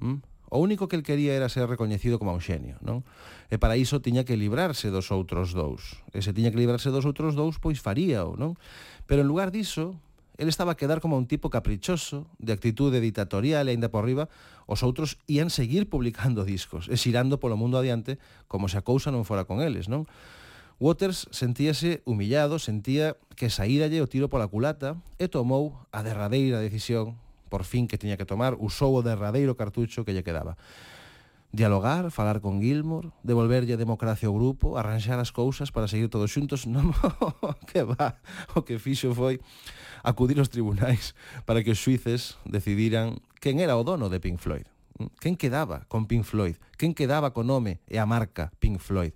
¿Mm? 0.00 0.24
O 0.48 0.56
único 0.56 0.88
que 0.88 0.96
el 0.96 1.04
quería 1.04 1.36
era 1.36 1.52
ser 1.52 1.68
recoñecido 1.68 2.16
como 2.16 2.32
un 2.32 2.40
xenio, 2.40 2.80
non? 2.80 3.04
E 3.52 3.60
para 3.60 3.76
iso 3.76 4.00
tiña 4.00 4.24
que 4.24 4.40
librarse 4.40 4.88
dos 4.88 5.12
outros 5.12 5.52
dous. 5.52 6.00
E 6.16 6.24
se 6.24 6.32
tiña 6.32 6.48
que 6.48 6.56
librarse 6.56 6.88
dos 6.88 7.04
outros 7.04 7.36
dous, 7.36 7.60
pois 7.60 7.76
faríao, 7.84 8.40
non? 8.40 8.56
Pero 9.04 9.20
en 9.20 9.28
lugar 9.28 9.52
diso, 9.52 10.00
El 10.36 10.48
estaba 10.48 10.72
a 10.72 10.76
quedar 10.76 11.00
como 11.00 11.16
un 11.16 11.26
tipo 11.26 11.48
caprichoso, 11.48 12.26
de 12.38 12.52
actitude 12.52 13.00
ditatorial 13.00 13.68
e 13.68 13.72
ainda 13.72 13.88
por 13.88 14.04
riba, 14.04 14.28
os 14.68 14.84
outros 14.84 15.16
ían 15.24 15.48
seguir 15.48 15.88
publicando 15.88 16.44
discos, 16.48 16.92
e 16.92 17.00
xirando 17.00 17.40
polo 17.40 17.56
mundo 17.56 17.80
adiante 17.80 18.20
como 18.44 18.68
se 18.68 18.76
a 18.76 18.84
cousa 18.84 19.08
non 19.08 19.24
fora 19.24 19.48
con 19.48 19.64
eles, 19.64 19.88
non? 19.88 20.04
Waters 20.76 21.32
sentíase 21.32 22.04
humillado, 22.04 22.60
sentía 22.60 23.16
que 23.32 23.48
saíralle 23.48 24.04
o 24.04 24.10
tiro 24.12 24.28
pola 24.28 24.44
culata 24.44 25.00
e 25.16 25.24
tomou 25.24 25.72
a 25.88 26.04
derradeira 26.04 26.60
decisión, 26.60 27.16
por 27.48 27.64
fin 27.64 27.88
que 27.88 27.96
tiña 27.96 28.20
que 28.20 28.28
tomar, 28.28 28.60
usou 28.60 28.92
o 28.92 29.00
derradeiro 29.00 29.56
cartucho 29.56 30.04
que 30.04 30.12
lle 30.12 30.20
quedaba 30.20 30.60
dialogar, 31.52 32.10
falar 32.10 32.40
con 32.40 32.60
Gilmour, 32.60 33.12
devolverlle 33.22 33.74
a 33.74 33.80
democracia 33.80 34.28
ao 34.28 34.36
grupo, 34.36 34.76
arranxar 34.76 35.18
as 35.18 35.30
cousas 35.32 35.70
para 35.70 35.88
seguir 35.88 36.10
todos 36.10 36.30
xuntos, 36.30 36.66
non 36.70 36.92
que 37.68 37.86
va, 37.86 38.18
o 38.54 38.62
que 38.66 38.78
fixo 38.82 39.14
foi 39.14 39.40
acudir 40.02 40.38
aos 40.38 40.52
tribunais 40.52 41.14
para 41.48 41.62
que 41.62 41.72
os 41.72 41.80
suíces 41.80 42.36
decidiran 42.44 43.18
quen 43.40 43.62
era 43.62 43.78
o 43.78 43.86
dono 43.86 44.10
de 44.10 44.20
Pink 44.20 44.42
Floyd, 44.42 44.66
mm, 44.98 45.16
quen 45.22 45.34
quedaba 45.38 45.86
con 45.86 46.10
Pink 46.10 46.26
Floyd, 46.26 46.58
quen 46.76 46.92
quedaba 46.92 47.32
co 47.32 47.46
nome 47.46 47.80
e 47.86 47.96
a 47.96 48.06
marca 48.06 48.52
Pink 48.58 48.82
Floyd? 48.82 49.14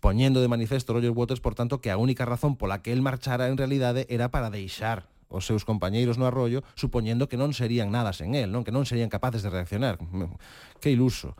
Poñendo 0.00 0.40
de 0.40 0.48
manifesto 0.48 0.96
Roger 0.96 1.12
Waters, 1.12 1.44
por 1.44 1.52
tanto, 1.52 1.84
que 1.84 1.92
a 1.92 2.00
única 2.00 2.24
razón 2.24 2.56
pola 2.56 2.80
que 2.80 2.88
el 2.88 3.04
marchara 3.04 3.52
en 3.52 3.60
realidade 3.60 4.08
era 4.08 4.32
para 4.32 4.48
deixar 4.48 5.12
os 5.30 5.46
seus 5.46 5.64
compañeiros 5.64 6.18
no 6.18 6.26
arroyo 6.26 6.66
supoñendo 6.74 7.30
que 7.30 7.38
non 7.38 7.54
serían 7.54 7.94
nada 7.94 8.10
sen 8.10 8.34
el, 8.34 8.50
non 8.50 8.66
que 8.66 8.74
non 8.74 8.84
serían 8.84 9.08
capaces 9.08 9.40
de 9.46 9.48
reaccionar. 9.48 9.96
Que 10.82 10.90
iluso. 10.90 11.38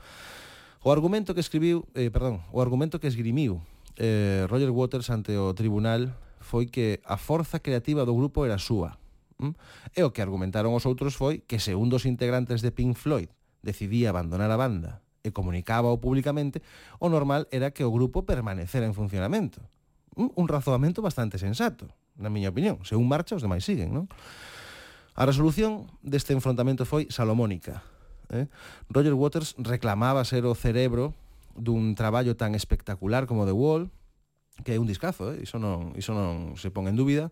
O 0.81 0.93
argumento 0.95 1.37
que 1.37 1.45
escribiu, 1.45 1.85
eh, 1.93 2.09
perdón, 2.09 2.41
o 2.55 2.63
argumento 2.65 3.03
que 3.03 3.09
esgrimiu 3.09 3.61
eh, 4.01 4.47
Roger 4.49 4.71
Waters 4.71 5.11
ante 5.13 5.37
o 5.37 5.53
tribunal 5.53 6.17
foi 6.41 6.73
que 6.73 7.05
a 7.05 7.21
forza 7.21 7.61
creativa 7.61 8.09
do 8.09 8.17
grupo 8.17 8.49
era 8.49 8.57
súa. 8.57 8.97
¿Mm? 9.37 9.53
E 9.93 10.01
o 10.05 10.13
que 10.13 10.25
argumentaron 10.25 10.73
os 10.73 10.89
outros 10.89 11.17
foi 11.17 11.45
que 11.45 11.61
se 11.61 11.77
un 11.77 11.93
dos 11.93 12.09
integrantes 12.09 12.65
de 12.65 12.73
Pink 12.73 12.97
Floyd 12.97 13.29
decidía 13.61 14.09
abandonar 14.09 14.49
a 14.49 14.57
banda 14.57 15.05
e 15.21 15.37
comunicaba 15.37 15.93
o 15.93 16.01
públicamente, 16.01 16.65
o 16.97 17.13
normal 17.13 17.45
era 17.53 17.77
que 17.77 17.85
o 17.85 17.93
grupo 17.93 18.25
permanecera 18.25 18.89
en 18.89 18.97
funcionamento. 18.97 19.61
Un, 20.17 20.33
un 20.33 20.49
razoamento 20.49 21.05
bastante 21.05 21.37
sensato 21.37 21.93
na 22.17 22.33
miña 22.33 22.51
opinión. 22.51 22.83
Se 22.83 22.97
un 22.97 23.07
marcha, 23.07 23.37
os 23.37 23.45
demais 23.45 23.63
siguen, 23.63 23.93
non? 23.93 24.07
A 25.15 25.29
resolución 25.29 25.91
deste 26.01 26.33
enfrontamento 26.33 26.89
foi 26.89 27.11
salomónica. 27.13 27.85
Eh? 28.31 28.47
Roger 28.89 29.15
Waters 29.15 29.59
reclamaba 29.59 30.25
ser 30.25 30.47
o 30.47 30.55
cerebro 30.55 31.13
dun 31.59 31.99
traballo 31.99 32.39
tan 32.39 32.55
espectacular 32.55 33.27
como 33.27 33.45
The 33.45 33.53
Wall, 33.53 33.91
que 34.63 34.75
é 34.75 34.79
un 34.79 34.87
discazo, 34.87 35.35
eh? 35.35 35.43
iso, 35.43 35.59
non, 35.59 35.93
iso 35.99 36.15
non 36.15 36.55
se 36.57 36.71
pon 36.71 36.87
en 36.87 36.95
dúbida, 36.95 37.29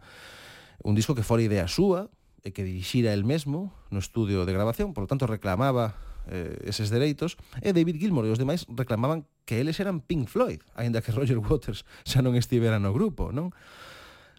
un 0.82 0.94
disco 0.98 1.14
que 1.14 1.26
fora 1.26 1.44
idea 1.44 1.70
súa 1.70 2.10
e 2.42 2.50
que 2.54 2.66
dirixira 2.66 3.14
el 3.14 3.22
mesmo 3.22 3.74
no 3.90 3.98
estudio 4.02 4.42
de 4.46 4.52
grabación, 4.54 4.94
por 4.94 5.06
lo 5.06 5.10
tanto 5.10 5.26
reclamaba 5.26 5.94
eh, 6.30 6.58
eses 6.66 6.90
dereitos, 6.90 7.38
e 7.62 7.72
David 7.72 7.98
Gilmour 7.98 8.26
e 8.26 8.34
os 8.34 8.40
demais 8.40 8.66
reclamaban 8.68 9.26
que 9.48 9.62
eles 9.62 9.80
eran 9.80 10.04
Pink 10.04 10.28
Floyd, 10.28 10.60
aínda 10.74 11.00
que 11.00 11.14
Roger 11.14 11.38
Waters 11.38 11.86
xa 12.04 12.20
non 12.20 12.34
estivera 12.36 12.76
no 12.82 12.92
grupo, 12.92 13.30
non? 13.30 13.54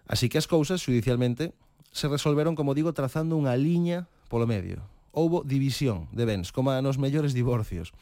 Así 0.09 0.25
que 0.25 0.41
as 0.41 0.49
cousas 0.49 0.81
judicialmente 0.81 1.53
se 1.93 2.09
resolveron, 2.09 2.57
como 2.57 2.73
digo, 2.73 2.97
trazando 2.97 3.37
unha 3.37 3.53
liña 3.53 4.09
polo 4.25 4.49
medio. 4.49 4.81
Houbo 5.13 5.45
división 5.45 6.09
de 6.09 6.25
bens, 6.25 6.49
como 6.49 6.73
nos 6.81 6.97
mellores 6.97 7.37
divorcios. 7.37 7.93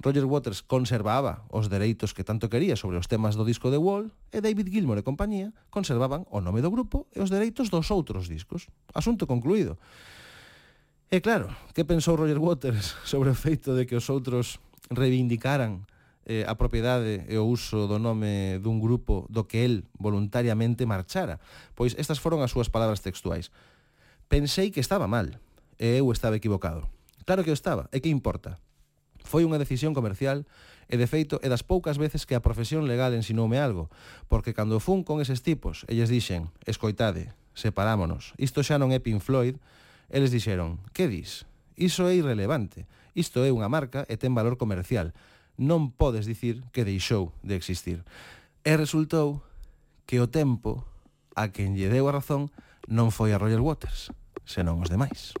Roger 0.00 0.24
Waters 0.24 0.64
conservaba 0.64 1.44
os 1.52 1.68
dereitos 1.68 2.12
que 2.12 2.24
tanto 2.24 2.48
quería 2.48 2.76
sobre 2.76 2.96
os 2.96 3.08
temas 3.08 3.36
do 3.36 3.44
disco 3.44 3.68
de 3.68 3.80
Wall 3.80 4.12
e 4.32 4.40
David 4.40 4.68
Gilmour 4.68 5.00
e 5.00 5.04
compañía 5.04 5.52
conservaban 5.72 6.28
o 6.32 6.40
nome 6.44 6.60
do 6.60 6.72
grupo 6.72 7.08
e 7.16 7.20
os 7.20 7.32
dereitos 7.32 7.72
dos 7.72 7.88
outros 7.88 8.28
discos. 8.28 8.68
Asunto 8.92 9.28
concluído. 9.28 9.80
E 11.08 11.20
claro, 11.24 11.52
que 11.72 11.84
pensou 11.84 12.16
Roger 12.16 12.40
Waters 12.40 12.96
sobre 13.08 13.32
o 13.32 13.36
feito 13.36 13.76
de 13.76 13.88
que 13.88 13.96
os 13.96 14.08
outros 14.08 14.60
reivindicaran 14.92 15.88
eh, 16.26 16.44
a 16.44 16.58
propiedade 16.58 17.22
e 17.30 17.38
o 17.38 17.46
uso 17.46 17.86
do 17.86 18.02
nome 18.02 18.58
dun 18.58 18.82
grupo 18.82 19.30
do 19.30 19.46
que 19.46 19.62
el 19.62 19.86
voluntariamente 19.94 20.84
marchara. 20.84 21.38
Pois 21.78 21.94
estas 21.94 22.18
foron 22.18 22.42
as 22.42 22.50
súas 22.50 22.68
palabras 22.68 23.00
textuais. 23.00 23.54
Pensei 24.26 24.74
que 24.74 24.82
estaba 24.82 25.06
mal, 25.06 25.38
e 25.78 26.02
eu 26.02 26.10
estaba 26.10 26.34
equivocado. 26.34 26.90
Claro 27.22 27.46
que 27.46 27.50
eu 27.54 27.56
estaba, 27.56 27.86
e 27.94 28.02
que 28.02 28.10
importa? 28.10 28.58
Foi 29.22 29.46
unha 29.46 29.58
decisión 29.58 29.94
comercial 29.94 30.42
e 30.90 30.94
de 30.98 31.06
feito 31.06 31.38
é 31.42 31.48
das 31.50 31.66
poucas 31.66 31.98
veces 31.98 32.26
que 32.26 32.34
a 32.34 32.42
profesión 32.42 32.86
legal 32.90 33.14
ensinoume 33.14 33.58
algo, 33.58 33.90
porque 34.26 34.54
cando 34.54 34.82
fun 34.82 35.06
con 35.06 35.22
eses 35.22 35.42
tipos, 35.42 35.86
elles 35.90 36.10
dixen, 36.10 36.50
escoitade, 36.66 37.34
separámonos, 37.54 38.34
isto 38.38 38.62
xa 38.66 38.78
non 38.78 38.94
é 38.94 38.98
Pink 39.02 39.22
Floyd, 39.22 39.58
eles 40.10 40.30
dixeron, 40.30 40.78
que 40.94 41.10
dis? 41.10 41.46
Iso 41.74 42.06
é 42.06 42.14
irrelevante, 42.14 42.86
isto 43.18 43.42
é 43.42 43.50
unha 43.50 43.66
marca 43.66 44.06
e 44.06 44.14
ten 44.14 44.34
valor 44.34 44.54
comercial 44.58 45.10
non 45.56 45.92
podes 45.92 46.28
dicir 46.28 46.64
que 46.72 46.84
deixou 46.84 47.32
de 47.40 47.56
existir. 47.56 48.04
E 48.64 48.72
resultou 48.76 49.40
que 50.04 50.20
o 50.20 50.28
tempo 50.28 50.84
a 51.36 51.52
quen 51.52 51.76
lle 51.76 51.92
deu 51.92 52.08
a 52.08 52.16
razón 52.16 52.48
non 52.88 53.12
foi 53.12 53.32
a 53.32 53.40
Roger 53.40 53.60
Waters, 53.60 54.12
senón 54.44 54.80
os 54.80 54.92
demais. 54.92 55.36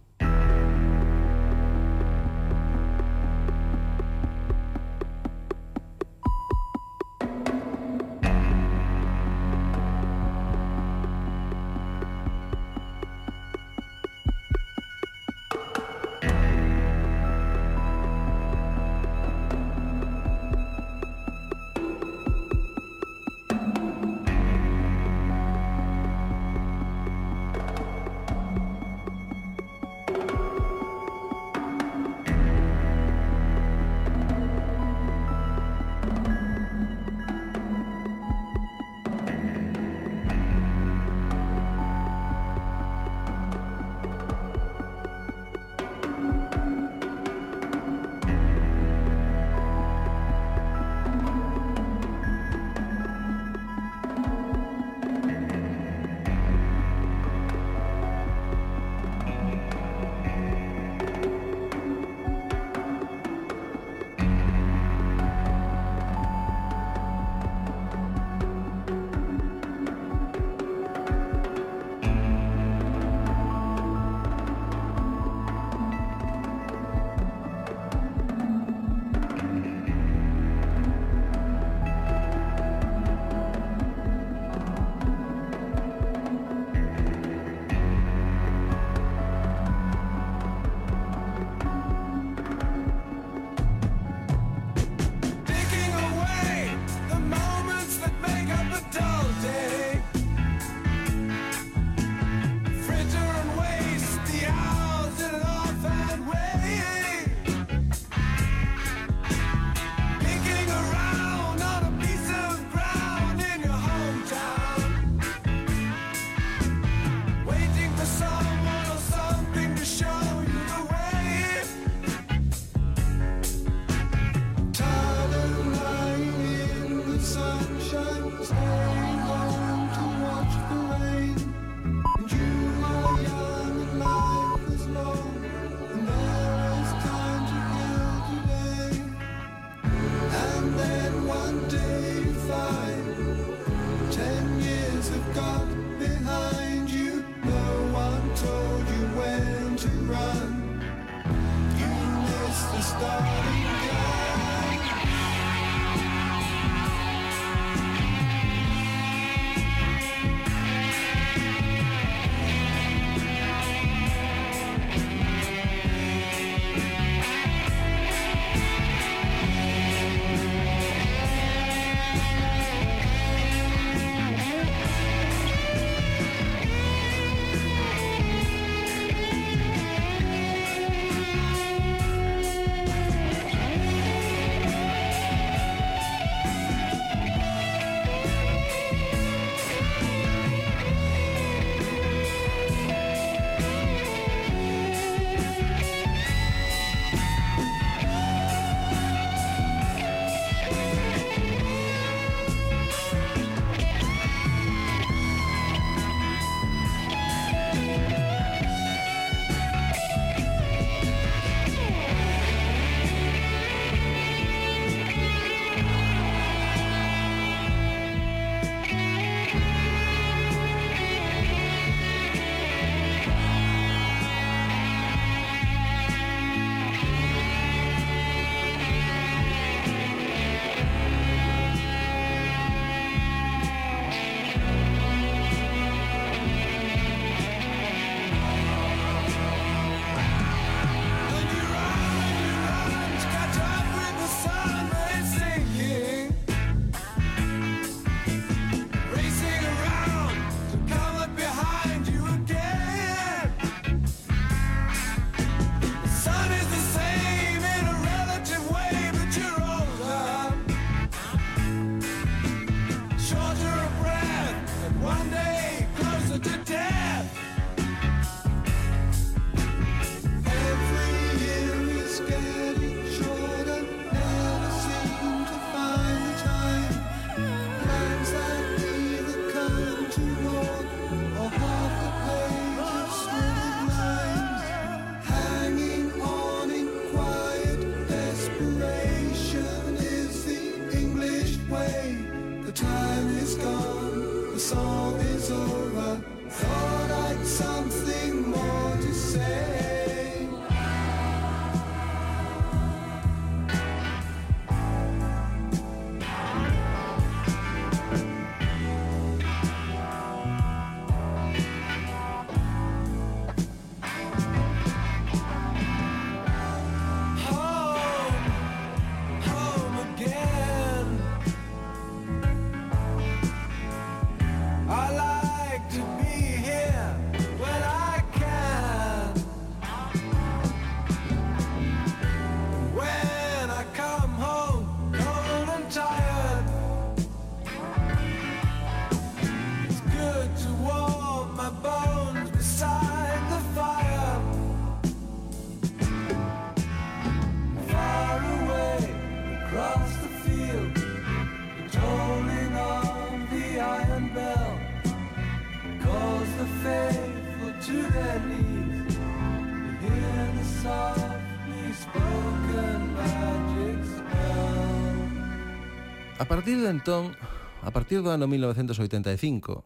A 366.38 366.44
partir 366.44 366.78
de 366.78 366.90
entón, 366.92 367.34
a 367.82 367.90
partir 367.90 368.22
do 368.22 368.30
ano 368.30 368.46
1985, 368.46 369.82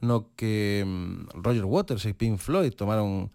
no 0.00 0.32
que 0.40 0.80
mm, 0.86 1.44
Roger 1.44 1.66
Waters 1.68 2.08
e 2.08 2.16
Pink 2.16 2.40
Floyd 2.40 2.72
tomaron 2.72 3.28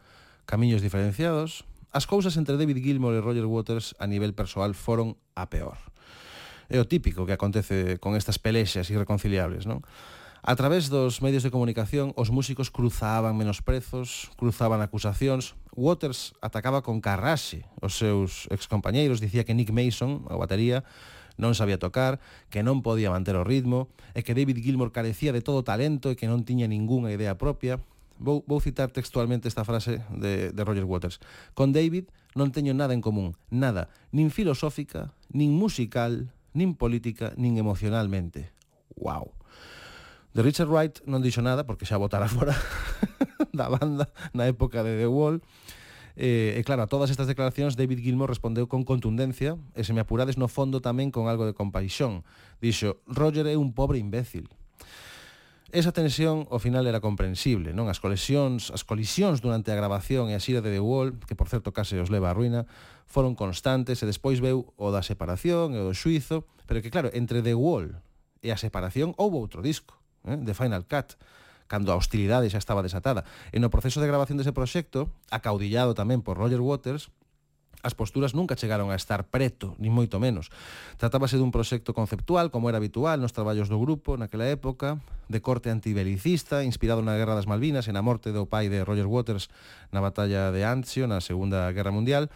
camiños 0.49 0.81
diferenciados, 0.81 1.69
as 1.93 2.09
cousas 2.09 2.33
entre 2.33 2.57
David 2.57 2.81
Gilmour 2.81 3.13
e 3.13 3.21
Roger 3.21 3.45
Waters 3.45 3.93
a 4.01 4.09
nivel 4.09 4.33
persoal 4.33 4.73
foron 4.73 5.21
a 5.37 5.53
peor. 5.53 5.77
É 6.71 6.81
o 6.81 6.89
típico 6.89 7.29
que 7.29 7.37
acontece 7.37 8.01
con 8.01 8.17
estas 8.17 8.41
pelexas 8.41 8.89
irreconciliables, 8.89 9.69
non? 9.69 9.85
A 10.47 10.55
través 10.55 10.87
dos 10.87 11.19
medios 11.21 11.43
de 11.43 11.51
comunicación, 11.51 12.15
os 12.15 12.31
músicos 12.31 12.71
cruzaban 12.71 13.35
menosprezos, 13.35 14.31
cruzaban 14.39 14.79
acusacións. 14.79 15.59
Waters 15.75 16.39
atacaba 16.39 16.87
con 16.87 17.03
carraxe 17.03 17.67
os 17.83 17.99
seus 17.99 18.47
excompañeiros, 18.47 19.19
dicía 19.19 19.43
que 19.43 19.51
Nick 19.51 19.75
Mason, 19.75 20.23
a 20.31 20.39
batería, 20.39 20.87
non 21.35 21.51
sabía 21.51 21.75
tocar, 21.75 22.23
que 22.47 22.63
non 22.63 22.79
podía 22.79 23.11
manter 23.11 23.35
o 23.35 23.43
ritmo, 23.43 23.91
e 24.15 24.23
que 24.23 24.31
David 24.31 24.63
Gilmour 24.63 24.95
carecía 24.95 25.35
de 25.35 25.43
todo 25.43 25.67
talento 25.67 26.07
e 26.07 26.15
que 26.15 26.31
non 26.31 26.47
tiña 26.47 26.63
ningunha 26.63 27.11
idea 27.11 27.35
propia. 27.35 27.83
Vou, 28.15 28.47
vou 28.47 28.63
citar 28.63 28.87
textualmente 28.95 29.51
esta 29.51 29.67
frase 29.67 29.99
de, 30.15 30.55
de 30.55 30.61
Roger 30.63 30.87
Waters. 30.87 31.19
Con 31.59 31.75
David 31.75 32.07
non 32.39 32.55
teño 32.55 32.71
nada 32.71 32.95
en 32.95 33.03
común, 33.03 33.35
nada, 33.51 33.91
nin 34.15 34.31
filosófica, 34.31 35.11
nin 35.27 35.51
musical, 35.51 36.31
nin 36.55 36.71
política, 36.71 37.35
nin 37.35 37.59
emocionalmente. 37.59 38.55
Wow. 38.95 39.36
De 40.33 40.43
Richard 40.43 40.69
Wright 40.69 41.01
non 41.07 41.23
dixo 41.23 41.39
nada 41.41 41.63
porque 41.63 41.87
xa 41.87 41.97
votara 41.97 42.27
fora 42.35 42.53
da 43.55 43.71
banda 43.71 44.11
na 44.35 44.45
época 44.45 44.83
de 44.83 44.97
The 44.99 45.09
Wall. 45.09 45.41
Eh, 46.17 46.57
e 46.57 46.61
claro, 46.65 46.81
a 46.81 46.89
todas 46.89 47.13
estas 47.13 47.29
declaracións 47.29 47.77
David 47.77 48.01
Gilmour 48.01 48.29
respondeu 48.29 48.65
con 48.65 48.81
contundencia 48.81 49.53
e 49.77 49.85
se 49.85 49.93
me 49.93 50.01
apurades 50.01 50.33
no 50.41 50.49
fondo 50.49 50.81
tamén 50.81 51.13
con 51.13 51.29
algo 51.29 51.45
de 51.45 51.53
compaixón. 51.53 52.25
Dixo, 52.57 52.97
Roger 53.05 53.45
é 53.45 53.53
un 53.53 53.73
pobre 53.77 54.01
imbécil. 54.01 54.49
Esa 55.69 55.91
tensión 55.91 56.47
ao 56.49 56.63
final 56.63 56.87
era 56.87 57.03
comprensible, 57.03 57.75
non? 57.75 57.91
As 57.91 57.99
colisións, 57.99 58.71
as 58.71 58.87
colisións 58.87 59.43
durante 59.43 59.69
a 59.69 59.77
grabación 59.77 60.31
e 60.31 60.33
a 60.33 60.41
xira 60.41 60.63
de 60.63 60.73
The 60.73 60.81
Wall, 60.81 61.19
que 61.27 61.35
por 61.35 61.51
certo 61.51 61.75
case 61.75 61.99
os 61.99 62.09
leva 62.09 62.31
á 62.31 62.37
ruína, 62.37 62.65
foron 63.05 63.35
constantes 63.35 63.99
e 64.01 64.09
despois 64.09 64.41
veu 64.41 64.73
o 64.79 64.89
da 64.89 65.05
separación 65.05 65.75
e 65.75 65.81
o 65.81 65.85
do 65.85 65.93
xuizo, 65.93 66.47
pero 66.65 66.81
que 66.81 66.89
claro, 66.89 67.11
entre 67.13 67.45
The 67.45 67.53
Wall 67.53 67.99
e 68.41 68.49
a 68.49 68.57
separación 68.57 69.11
houve 69.21 69.37
outro 69.37 69.59
disco 69.59 69.96
eh, 70.27 70.37
de 70.37 70.53
Final 70.53 70.83
Cut 70.85 71.15
cando 71.67 71.91
a 71.91 71.99
hostilidade 71.99 72.47
xa 72.47 72.59
estaba 72.59 72.83
desatada. 72.83 73.27
E 73.51 73.59
no 73.59 73.71
proceso 73.71 73.99
de 73.99 74.07
grabación 74.07 74.39
dese 74.39 74.55
proxecto, 74.55 75.11
acaudillado 75.31 75.91
tamén 75.95 76.23
por 76.23 76.39
Roger 76.39 76.63
Waters, 76.63 77.11
as 77.85 77.93
posturas 77.93 78.33
nunca 78.33 78.57
chegaron 78.57 78.89
a 78.89 78.97
estar 78.97 79.29
preto, 79.29 79.77
ni 79.77 79.93
moito 79.93 80.17
menos. 80.17 80.49
Tratábase 80.97 81.37
dun 81.37 81.53
proxecto 81.53 81.93
conceptual, 81.93 82.49
como 82.49 82.67
era 82.71 82.81
habitual 82.81 83.21
nos 83.21 83.35
traballos 83.35 83.69
do 83.69 83.77
grupo 83.77 84.17
naquela 84.17 84.49
época, 84.49 84.97
de 85.29 85.39
corte 85.43 85.69
antibelicista, 85.69 86.65
inspirado 86.65 87.05
na 87.05 87.13
Guerra 87.19 87.37
das 87.37 87.45
Malvinas 87.45 87.85
e 87.85 87.93
na 87.93 88.01
morte 88.01 88.33
do 88.33 88.49
pai 88.49 88.71
de 88.71 88.81
Roger 88.81 89.05
Waters 89.05 89.51
na 89.93 90.01
batalla 90.01 90.49
de 90.49 90.65
Anzio 90.65 91.05
na 91.05 91.21
Segunda 91.21 91.69
Guerra 91.69 91.93
Mundial. 91.93 92.33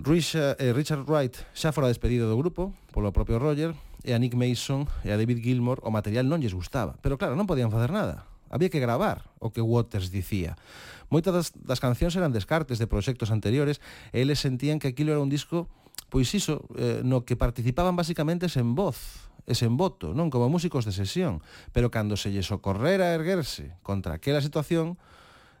Richard 0.00 0.58
eh, 0.58 1.06
Wright 1.06 1.36
xa 1.54 1.70
fora 1.70 1.86
despedido 1.86 2.26
do 2.26 2.34
grupo 2.34 2.74
polo 2.90 3.14
propio 3.14 3.38
Roger, 3.38 3.76
e 4.02 4.14
a 4.14 4.18
Nick 4.18 4.34
Mason 4.34 4.86
e 5.06 5.10
a 5.10 5.16
David 5.16 5.42
Gilmore 5.42 5.82
o 5.86 5.90
material 5.90 6.26
non 6.26 6.42
lles 6.42 6.54
gustaba. 6.54 6.98
Pero 7.00 7.16
claro, 7.16 7.34
non 7.38 7.46
podían 7.46 7.70
facer 7.70 7.90
nada. 7.94 8.26
Había 8.52 8.68
que 8.68 8.82
gravar 8.82 9.32
o 9.40 9.54
que 9.54 9.64
Waters 9.64 10.12
dicía. 10.12 10.60
Moitas 11.08 11.32
das, 11.32 11.48
das 11.56 11.80
cancións 11.80 12.16
eran 12.16 12.34
descartes 12.34 12.76
de 12.76 12.90
proxectos 12.90 13.32
anteriores 13.32 13.80
e 14.12 14.20
eles 14.20 14.40
sentían 14.40 14.80
que 14.80 14.92
aquilo 14.92 15.12
era 15.12 15.24
un 15.24 15.32
disco 15.32 15.70
pois 16.12 16.28
iso, 16.36 16.68
eh, 16.76 17.00
no 17.00 17.24
que 17.24 17.40
participaban 17.40 17.96
basicamente 17.96 18.52
sen 18.52 18.76
voz, 18.76 19.32
e 19.48 19.56
sen 19.56 19.80
voto, 19.80 20.12
non 20.12 20.28
como 20.28 20.52
músicos 20.52 20.84
de 20.84 20.92
sesión, 20.92 21.40
pero 21.72 21.88
cando 21.88 22.20
se 22.20 22.28
lles 22.28 22.52
ocorrera 22.52 23.16
erguerse 23.16 23.74
contra 23.80 24.20
aquela 24.20 24.44
situación, 24.44 25.00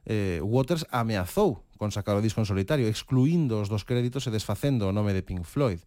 eh, 0.04 0.44
Waters 0.44 0.84
ameazou 0.92 1.64
con 1.80 1.90
sacar 1.90 2.14
o 2.14 2.22
disco 2.22 2.38
en 2.38 2.46
solitario, 2.46 2.86
excluindo 2.86 3.58
os 3.58 3.72
dos 3.72 3.82
créditos 3.82 4.28
e 4.28 4.30
desfacendo 4.30 4.86
o 4.86 4.94
nome 4.94 5.16
de 5.16 5.24
Pink 5.26 5.42
Floyd 5.42 5.82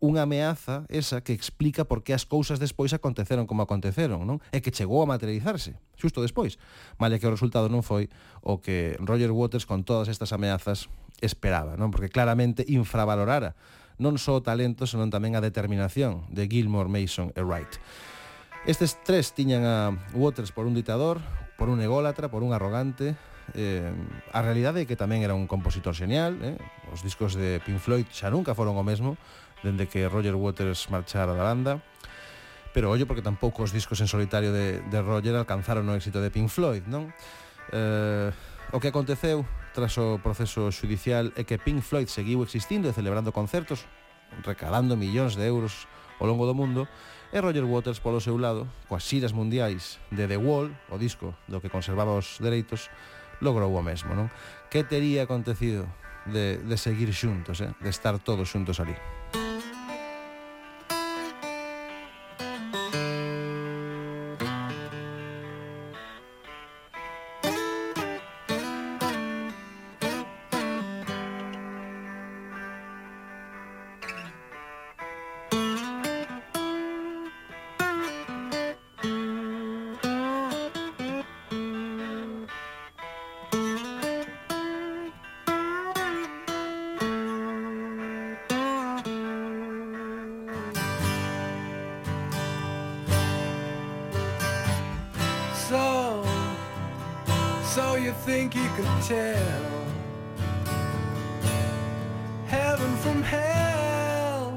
unha 0.00 0.24
ameaza 0.24 0.88
esa 0.88 1.20
que 1.20 1.36
explica 1.36 1.84
por 1.84 2.00
que 2.00 2.16
as 2.16 2.24
cousas 2.24 2.56
despois 2.56 2.96
aconteceron 2.96 3.44
como 3.44 3.60
aconteceron, 3.60 4.24
non? 4.24 4.40
E 4.50 4.64
que 4.64 4.72
chegou 4.72 5.04
a 5.04 5.08
materializarse, 5.08 5.76
xusto 6.00 6.24
despois. 6.24 6.56
Malia 6.96 7.20
que 7.20 7.28
o 7.28 7.34
resultado 7.36 7.68
non 7.68 7.84
foi 7.84 8.08
o 8.40 8.64
que 8.64 8.96
Roger 9.04 9.30
Waters 9.30 9.68
con 9.68 9.84
todas 9.84 10.08
estas 10.08 10.32
ameazas 10.32 10.88
esperaba, 11.20 11.76
non? 11.76 11.92
Porque 11.92 12.08
claramente 12.08 12.64
infravalorara 12.64 13.52
non 14.00 14.16
só 14.16 14.40
o 14.40 14.44
talento, 14.44 14.88
senón 14.88 15.12
tamén 15.12 15.36
a 15.36 15.44
determinación 15.44 16.24
de 16.32 16.48
Gilmore, 16.48 16.88
Mason 16.88 17.36
e 17.36 17.44
Wright. 17.44 17.76
Estes 18.64 18.96
tres 19.04 19.36
tiñan 19.36 19.68
a 19.68 19.92
Waters 20.16 20.56
por 20.56 20.64
un 20.64 20.72
ditador, 20.72 21.20
por 21.60 21.68
un 21.68 21.84
ególatra, 21.84 22.32
por 22.32 22.40
un 22.40 22.56
arrogante, 22.56 23.20
eh, 23.54 23.92
a 24.32 24.40
realidade 24.40 24.80
é 24.80 24.88
que 24.88 24.96
tamén 24.96 25.20
era 25.20 25.36
un 25.36 25.44
compositor 25.44 25.92
xenial, 25.92 26.40
eh? 26.40 26.56
os 26.88 27.04
discos 27.04 27.36
de 27.36 27.60
Pink 27.60 27.76
Floyd 27.82 28.08
xa 28.08 28.32
nunca 28.32 28.56
foron 28.56 28.76
o 28.80 28.84
mesmo, 28.84 29.20
dende 29.62 29.86
que 29.86 30.06
Roger 30.08 30.36
Waters 30.36 30.88
marchara 30.90 31.34
da 31.34 31.44
banda 31.44 31.82
pero 32.72 32.90
ollo 32.90 33.06
porque 33.06 33.22
tampouco 33.22 33.62
os 33.62 33.72
discos 33.72 34.00
en 34.00 34.08
solitario 34.08 34.52
de, 34.52 34.80
de 34.80 34.98
Roger 35.02 35.34
alcanzaron 35.34 35.90
o 35.90 35.96
éxito 35.98 36.22
de 36.22 36.30
Pink 36.30 36.46
Floyd, 36.46 36.86
non? 36.86 37.10
Eh, 37.74 38.30
o 38.70 38.78
que 38.78 38.94
aconteceu 38.94 39.42
tras 39.74 39.98
o 39.98 40.22
proceso 40.22 40.70
judicial 40.70 41.34
é 41.34 41.42
que 41.42 41.58
Pink 41.58 41.82
Floyd 41.82 42.06
seguiu 42.06 42.42
existindo 42.46 42.86
e 42.86 42.94
celebrando 42.94 43.34
concertos, 43.34 43.86
recalando 44.46 44.94
millóns 44.94 45.34
de 45.34 45.46
euros 45.46 45.90
ao 46.22 46.30
longo 46.30 46.46
do 46.46 46.54
mundo, 46.54 46.86
e 47.34 47.38
Roger 47.42 47.66
Waters 47.66 47.98
polo 47.98 48.22
seu 48.22 48.38
lado, 48.38 48.70
coas 48.86 49.02
xiras 49.02 49.34
mundiais 49.34 49.98
de 50.14 50.30
The 50.30 50.38
Wall, 50.38 50.70
o 50.90 50.98
disco 50.98 51.34
do 51.50 51.58
que 51.58 51.70
conservaba 51.70 52.14
os 52.14 52.38
dereitos, 52.38 52.86
logrou 53.42 53.74
o 53.74 53.82
mesmo, 53.82 54.14
non? 54.14 54.30
Que 54.70 54.86
tería 54.86 55.26
acontecido 55.26 55.90
de, 56.30 56.62
de 56.62 56.76
seguir 56.78 57.10
xuntos, 57.10 57.58
eh? 57.58 57.74
de 57.82 57.90
estar 57.90 58.14
todos 58.22 58.46
xuntos 58.46 58.78
ali? 58.78 58.94
Think 98.30 98.54
you 98.54 98.68
can 98.76 99.02
tell 99.02 99.72
heaven 102.46 102.96
from 102.98 103.22
hell, 103.24 104.56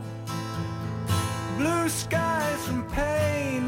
blue 1.57 1.89
skies 1.89 2.61
from 2.67 2.83
pain? 2.91 3.63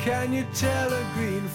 Can 0.00 0.32
you 0.32 0.44
tell 0.54 0.92
a 0.92 1.04
green 1.14 1.46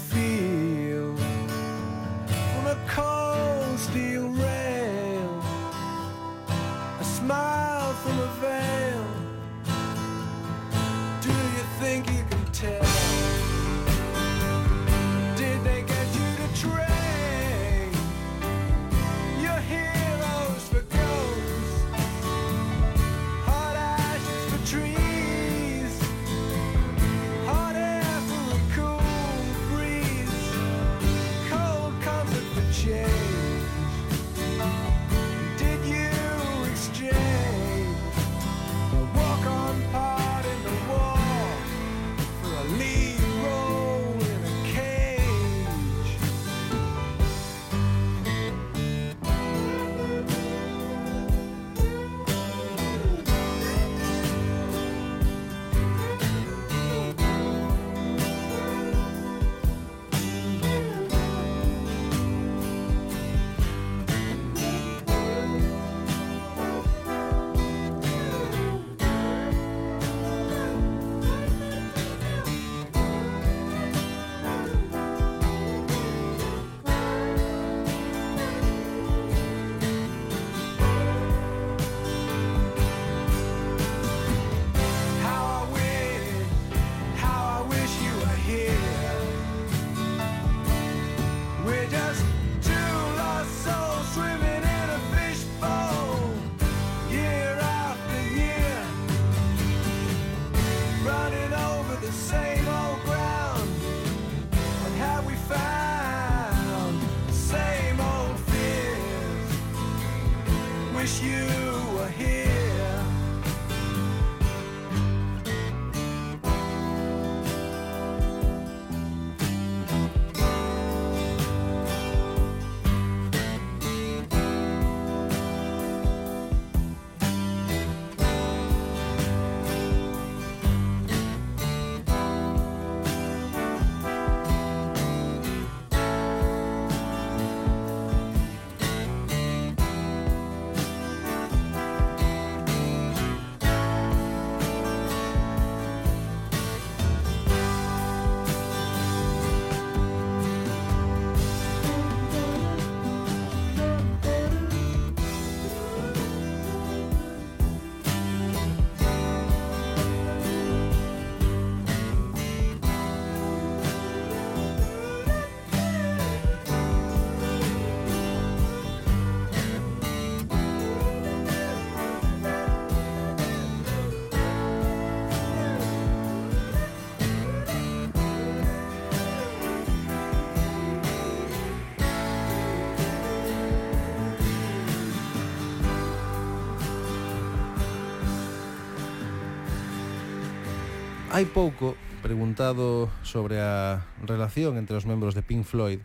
Hai 191.39 191.47
pouco, 191.47 191.95
preguntado 192.19 193.07
sobre 193.23 193.63
a 193.63 194.03
relación 194.27 194.75
entre 194.75 194.99
os 194.99 195.07
membros 195.07 195.31
de 195.31 195.39
Pink 195.39 195.63
Floyd, 195.63 196.03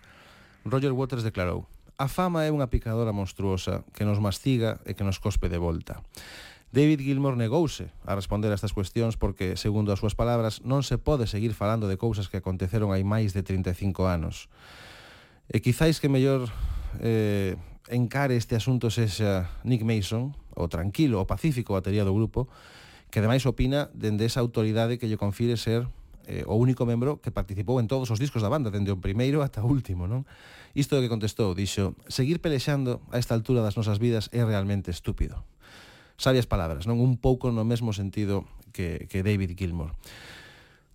Roger 0.62 0.95
Waters 0.95 1.26
declarou 1.26 1.66
A 1.99 2.07
fama 2.07 2.47
é 2.47 2.55
unha 2.55 2.70
picadora 2.70 3.11
monstruosa 3.11 3.82
que 3.99 4.07
nos 4.07 4.22
mastiga 4.22 4.78
e 4.87 4.95
que 4.95 5.03
nos 5.03 5.18
cospe 5.18 5.51
de 5.51 5.59
volta. 5.59 6.07
David 6.70 7.03
Gilmour 7.03 7.35
negouse 7.35 7.91
a 8.07 8.14
responder 8.14 8.55
a 8.55 8.59
estas 8.62 8.70
cuestións 8.70 9.18
porque, 9.18 9.59
segundo 9.59 9.91
as 9.91 9.99
súas 9.99 10.14
palabras, 10.14 10.62
non 10.62 10.87
se 10.87 11.03
pode 11.03 11.26
seguir 11.26 11.51
falando 11.51 11.91
de 11.91 11.99
cousas 11.99 12.30
que 12.30 12.39
aconteceron 12.39 12.95
hai 12.95 13.03
máis 13.03 13.35
de 13.35 13.43
35 13.43 14.07
anos. 14.07 14.47
E 15.51 15.59
quizáis 15.59 15.99
que 15.99 16.07
mellor 16.07 16.47
eh, 17.03 17.59
encare 17.91 18.39
este 18.39 18.55
asunto 18.55 18.87
sexa 18.87 19.51
Nick 19.66 19.82
Mason, 19.82 20.30
o 20.55 20.70
tranquilo, 20.70 21.18
o 21.18 21.26
pacífico 21.26 21.74
batería 21.74 22.07
do 22.07 22.14
grupo, 22.14 22.47
que 23.15 23.23
ademais 23.23 23.47
opina 23.47 23.95
dende 23.95 24.27
esa 24.27 24.43
autoridade 24.43 24.99
que 24.99 25.07
lle 25.07 25.15
confire 25.15 25.55
ser 25.55 25.87
eh, 26.27 26.43
o 26.51 26.59
único 26.59 26.83
membro 26.83 27.23
que 27.23 27.31
participou 27.31 27.79
en 27.79 27.87
todos 27.87 28.11
os 28.11 28.19
discos 28.19 28.43
da 28.43 28.51
banda, 28.51 28.75
dende 28.75 28.91
o 28.91 28.99
primeiro 28.99 29.39
ata 29.47 29.62
o 29.62 29.71
último, 29.71 30.11
non? 30.11 30.27
Isto 30.75 30.99
que 30.99 31.07
contestou, 31.07 31.55
dixo, 31.55 31.95
seguir 32.11 32.43
pelexando 32.43 32.99
a 33.15 33.23
esta 33.23 33.39
altura 33.39 33.62
das 33.62 33.79
nosas 33.79 34.03
vidas 34.03 34.35
é 34.35 34.43
realmente 34.43 34.91
estúpido. 34.91 35.47
Sabias 36.19 36.51
palabras, 36.51 36.91
non? 36.91 36.99
Un 36.99 37.15
pouco 37.15 37.55
no 37.55 37.62
mesmo 37.62 37.95
sentido 37.95 38.51
que, 38.75 39.07
que 39.07 39.23
David 39.23 39.55
Gilmour. 39.55 39.95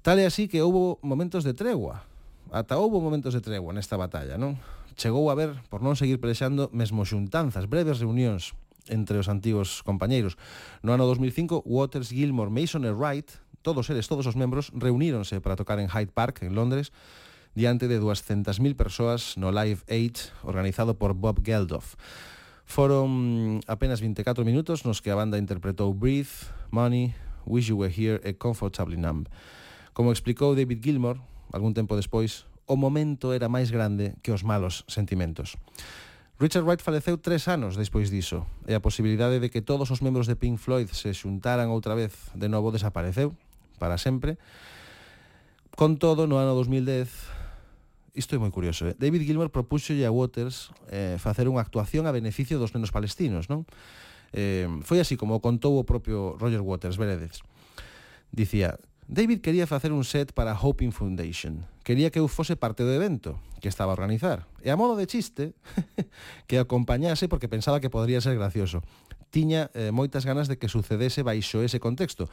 Tal 0.03 0.19
é 0.19 0.27
así 0.27 0.51
que 0.51 0.59
houbo 0.59 0.99
momentos 0.99 1.47
de 1.47 1.55
tregua, 1.55 2.03
ata 2.51 2.75
houbo 2.75 2.99
momentos 2.99 3.31
de 3.31 3.39
tregua 3.39 3.71
nesta 3.71 3.95
batalla, 3.95 4.35
non? 4.35 4.59
Chegou 4.99 5.31
a 5.31 5.39
ver, 5.39 5.55
por 5.71 5.79
non 5.79 5.95
seguir 5.95 6.19
pelexando, 6.19 6.67
mesmo 6.75 7.07
xuntanzas, 7.07 7.63
breves 7.71 8.03
reunións 8.03 8.59
entre 8.89 9.21
os 9.21 9.29
antigos 9.29 9.85
compañeiros. 9.85 10.35
No 10.83 10.91
ano 10.91 11.07
2005, 11.07 11.63
Waters, 11.63 12.09
Gilmore, 12.09 12.51
Mason 12.51 12.83
e 12.83 12.91
Wright, 12.91 13.29
todos 13.61 13.89
eles, 13.89 14.09
todos 14.09 14.27
os 14.27 14.35
membros, 14.35 14.73
reuníronse 14.75 15.39
para 15.39 15.55
tocar 15.55 15.79
en 15.79 15.87
Hyde 15.87 16.11
Park, 16.11 16.43
en 16.43 16.57
Londres, 16.57 16.91
diante 17.55 17.87
de 17.87 18.01
200.000 18.01 18.75
persoas 18.75 19.37
no 19.37 19.51
Live 19.51 19.81
Aid 19.89 20.17
organizado 20.43 20.97
por 20.97 21.13
Bob 21.13 21.41
Geldof. 21.43 21.95
Foron 22.69 23.61
apenas 23.65 24.01
24 24.01 24.45
minutos 24.45 24.85
nos 24.85 25.01
que 25.01 25.09
a 25.09 25.17
banda 25.17 25.41
interpretou 25.41 25.93
Breathe, 25.93 26.53
Money, 26.69 27.17
Wish 27.49 27.73
You 27.73 27.81
Were 27.81 27.89
Here 27.89 28.21
e 28.21 28.37
Comfortably 28.37 28.97
Numb. 28.97 29.25
Como 29.93 30.13
explicou 30.13 30.53
David 30.53 30.85
Gilmore, 30.85 31.19
algún 31.49 31.73
tempo 31.73 31.97
despois, 31.97 32.45
o 32.69 32.77
momento 32.77 33.33
era 33.33 33.49
máis 33.49 33.73
grande 33.73 34.13
que 34.21 34.29
os 34.29 34.45
malos 34.45 34.85
sentimentos. 34.85 35.57
Richard 36.39 36.63
Wright 36.63 36.79
faleceu 36.79 37.19
tres 37.19 37.51
anos 37.51 37.75
despois 37.75 38.07
diso, 38.07 38.47
e 38.63 38.71
a 38.71 38.79
posibilidade 38.79 39.43
de 39.43 39.51
que 39.51 39.59
todos 39.59 39.91
os 39.91 39.99
membros 39.99 40.23
de 40.23 40.39
Pink 40.39 40.55
Floyd 40.55 40.87
se 40.95 41.11
xuntaran 41.11 41.67
outra 41.67 41.99
vez 41.99 42.15
de 42.31 42.47
novo 42.47 42.71
desapareceu, 42.71 43.35
para 43.75 43.99
sempre. 43.99 44.39
Con 45.75 45.99
todo, 45.99 46.31
no 46.31 46.39
ano 46.39 46.55
2010, 46.55 47.11
isto 48.15 48.35
é 48.35 48.39
moi 48.39 48.55
curioso, 48.55 48.87
eh? 48.87 48.95
David 48.95 49.27
Gilmour 49.27 49.51
propuxolle 49.51 50.07
a 50.07 50.15
Waters 50.15 50.71
eh, 50.87 51.19
facer 51.19 51.51
unha 51.51 51.59
actuación 51.59 52.07
a 52.07 52.15
beneficio 52.15 52.55
dos 52.55 52.71
nenos 52.71 52.95
palestinos, 52.95 53.51
non? 53.51 53.67
Eh, 54.31 54.71
foi 54.87 55.03
así 55.03 55.19
como 55.19 55.43
contou 55.43 55.75
o 55.75 55.83
propio 55.83 56.39
Roger 56.39 56.63
Waters, 56.63 56.95
veredes. 56.95 57.43
Dicía, 58.31 58.79
David 59.11 59.43
quería 59.43 59.67
facer 59.67 59.91
un 59.91 60.07
set 60.07 60.31
para 60.31 60.55
Hoping 60.55 60.95
Foundation, 60.95 61.67
quería 61.89 62.11
que 62.11 62.21
eu 62.21 62.29
fose 62.29 62.53
parte 62.53 62.85
do 62.85 62.93
evento 62.93 63.41
que 63.57 63.65
estaba 63.65 63.89
a 63.89 63.97
organizar. 63.97 64.45
E 64.61 64.69
a 64.69 64.77
modo 64.77 64.93
de 64.93 65.09
chiste, 65.09 65.57
que 66.45 66.61
acompañase 66.61 67.25
porque 67.25 67.49
pensaba 67.49 67.81
que 67.81 67.89
podría 67.89 68.21
ser 68.21 68.37
gracioso. 68.37 68.85
Tiña 69.33 69.73
eh, 69.73 69.89
moitas 69.89 70.21
ganas 70.21 70.45
de 70.45 70.61
que 70.61 70.69
sucedese 70.69 71.25
baixo 71.25 71.65
ese 71.65 71.81
contexto. 71.81 72.29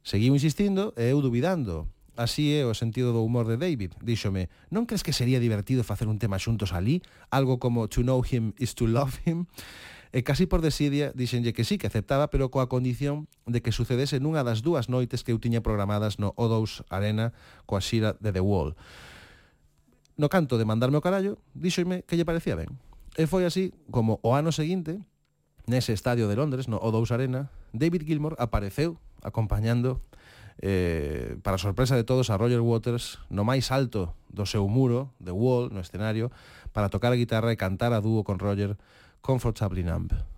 Seguiu 0.00 0.32
insistindo 0.32 0.96
e 0.96 1.12
eu 1.12 1.20
dubidando. 1.20 1.92
Así 2.16 2.56
é 2.56 2.64
o 2.64 2.72
sentido 2.72 3.12
do 3.12 3.20
humor 3.20 3.44
de 3.44 3.60
David. 3.60 4.00
Díxome, 4.00 4.48
non 4.72 4.88
crees 4.88 5.04
que 5.04 5.12
sería 5.12 5.44
divertido 5.44 5.84
facer 5.84 6.08
un 6.08 6.16
tema 6.16 6.40
xuntos 6.40 6.72
ali? 6.72 7.04
Algo 7.28 7.60
como 7.60 7.92
To 7.92 8.00
know 8.00 8.24
him 8.24 8.56
is 8.56 8.72
to 8.80 8.88
love 8.88 9.20
him? 9.28 9.44
E 10.14 10.22
casi 10.22 10.46
por 10.46 10.62
desidia 10.62 11.10
dixenlle 11.14 11.50
que 11.50 11.66
sí, 11.66 11.78
que 11.78 11.90
aceptaba, 11.90 12.30
pero 12.30 12.50
coa 12.50 12.70
condición 12.70 13.26
de 13.46 13.62
que 13.62 13.74
sucedese 13.74 14.22
nunha 14.22 14.46
das 14.46 14.62
dúas 14.62 14.86
noites 14.86 15.26
que 15.26 15.34
eu 15.34 15.38
tiña 15.42 15.62
programadas 15.62 16.22
no 16.22 16.34
O2 16.38 16.86
Arena 16.90 17.34
coa 17.66 17.82
xira 17.82 18.14
de 18.22 18.30
The 18.30 18.42
Wall. 18.42 18.78
No 20.16 20.30
canto 20.32 20.56
de 20.56 20.64
mandarme 20.64 20.96
o 20.96 21.04
carallo, 21.04 21.36
díxome 21.52 22.06
que 22.06 22.16
lle 22.16 22.24
parecía 22.24 22.56
ben. 22.56 22.78
E 23.18 23.28
foi 23.28 23.44
así 23.44 23.72
como 23.90 24.20
o 24.22 24.32
ano 24.36 24.52
seguinte, 24.52 25.02
nese 25.66 25.92
estadio 25.92 26.30
de 26.30 26.36
Londres, 26.38 26.70
no 26.70 26.78
O2 26.78 27.10
Arena, 27.10 27.50
David 27.74 28.06
Gilmour 28.06 28.36
apareceu 28.38 28.96
acompañando 29.26 30.00
eh, 30.62 31.36
para 31.42 31.58
sorpresa 31.58 31.96
de 31.96 32.04
todos 32.04 32.30
a 32.30 32.38
Roger 32.38 32.60
Waters 32.60 33.18
no 33.28 33.44
máis 33.44 33.68
alto 33.68 34.16
do 34.32 34.48
seu 34.48 34.64
muro, 34.68 35.12
The 35.20 35.32
Wall, 35.32 35.68
no 35.68 35.84
escenario, 35.84 36.32
para 36.72 36.88
tocar 36.88 37.12
a 37.12 37.20
guitarra 37.20 37.52
e 37.52 37.60
cantar 37.60 37.92
a 37.92 38.00
dúo 38.00 38.24
con 38.24 38.40
Roger 38.40 38.80
comfortably 39.26 39.82
numb. 39.82 40.35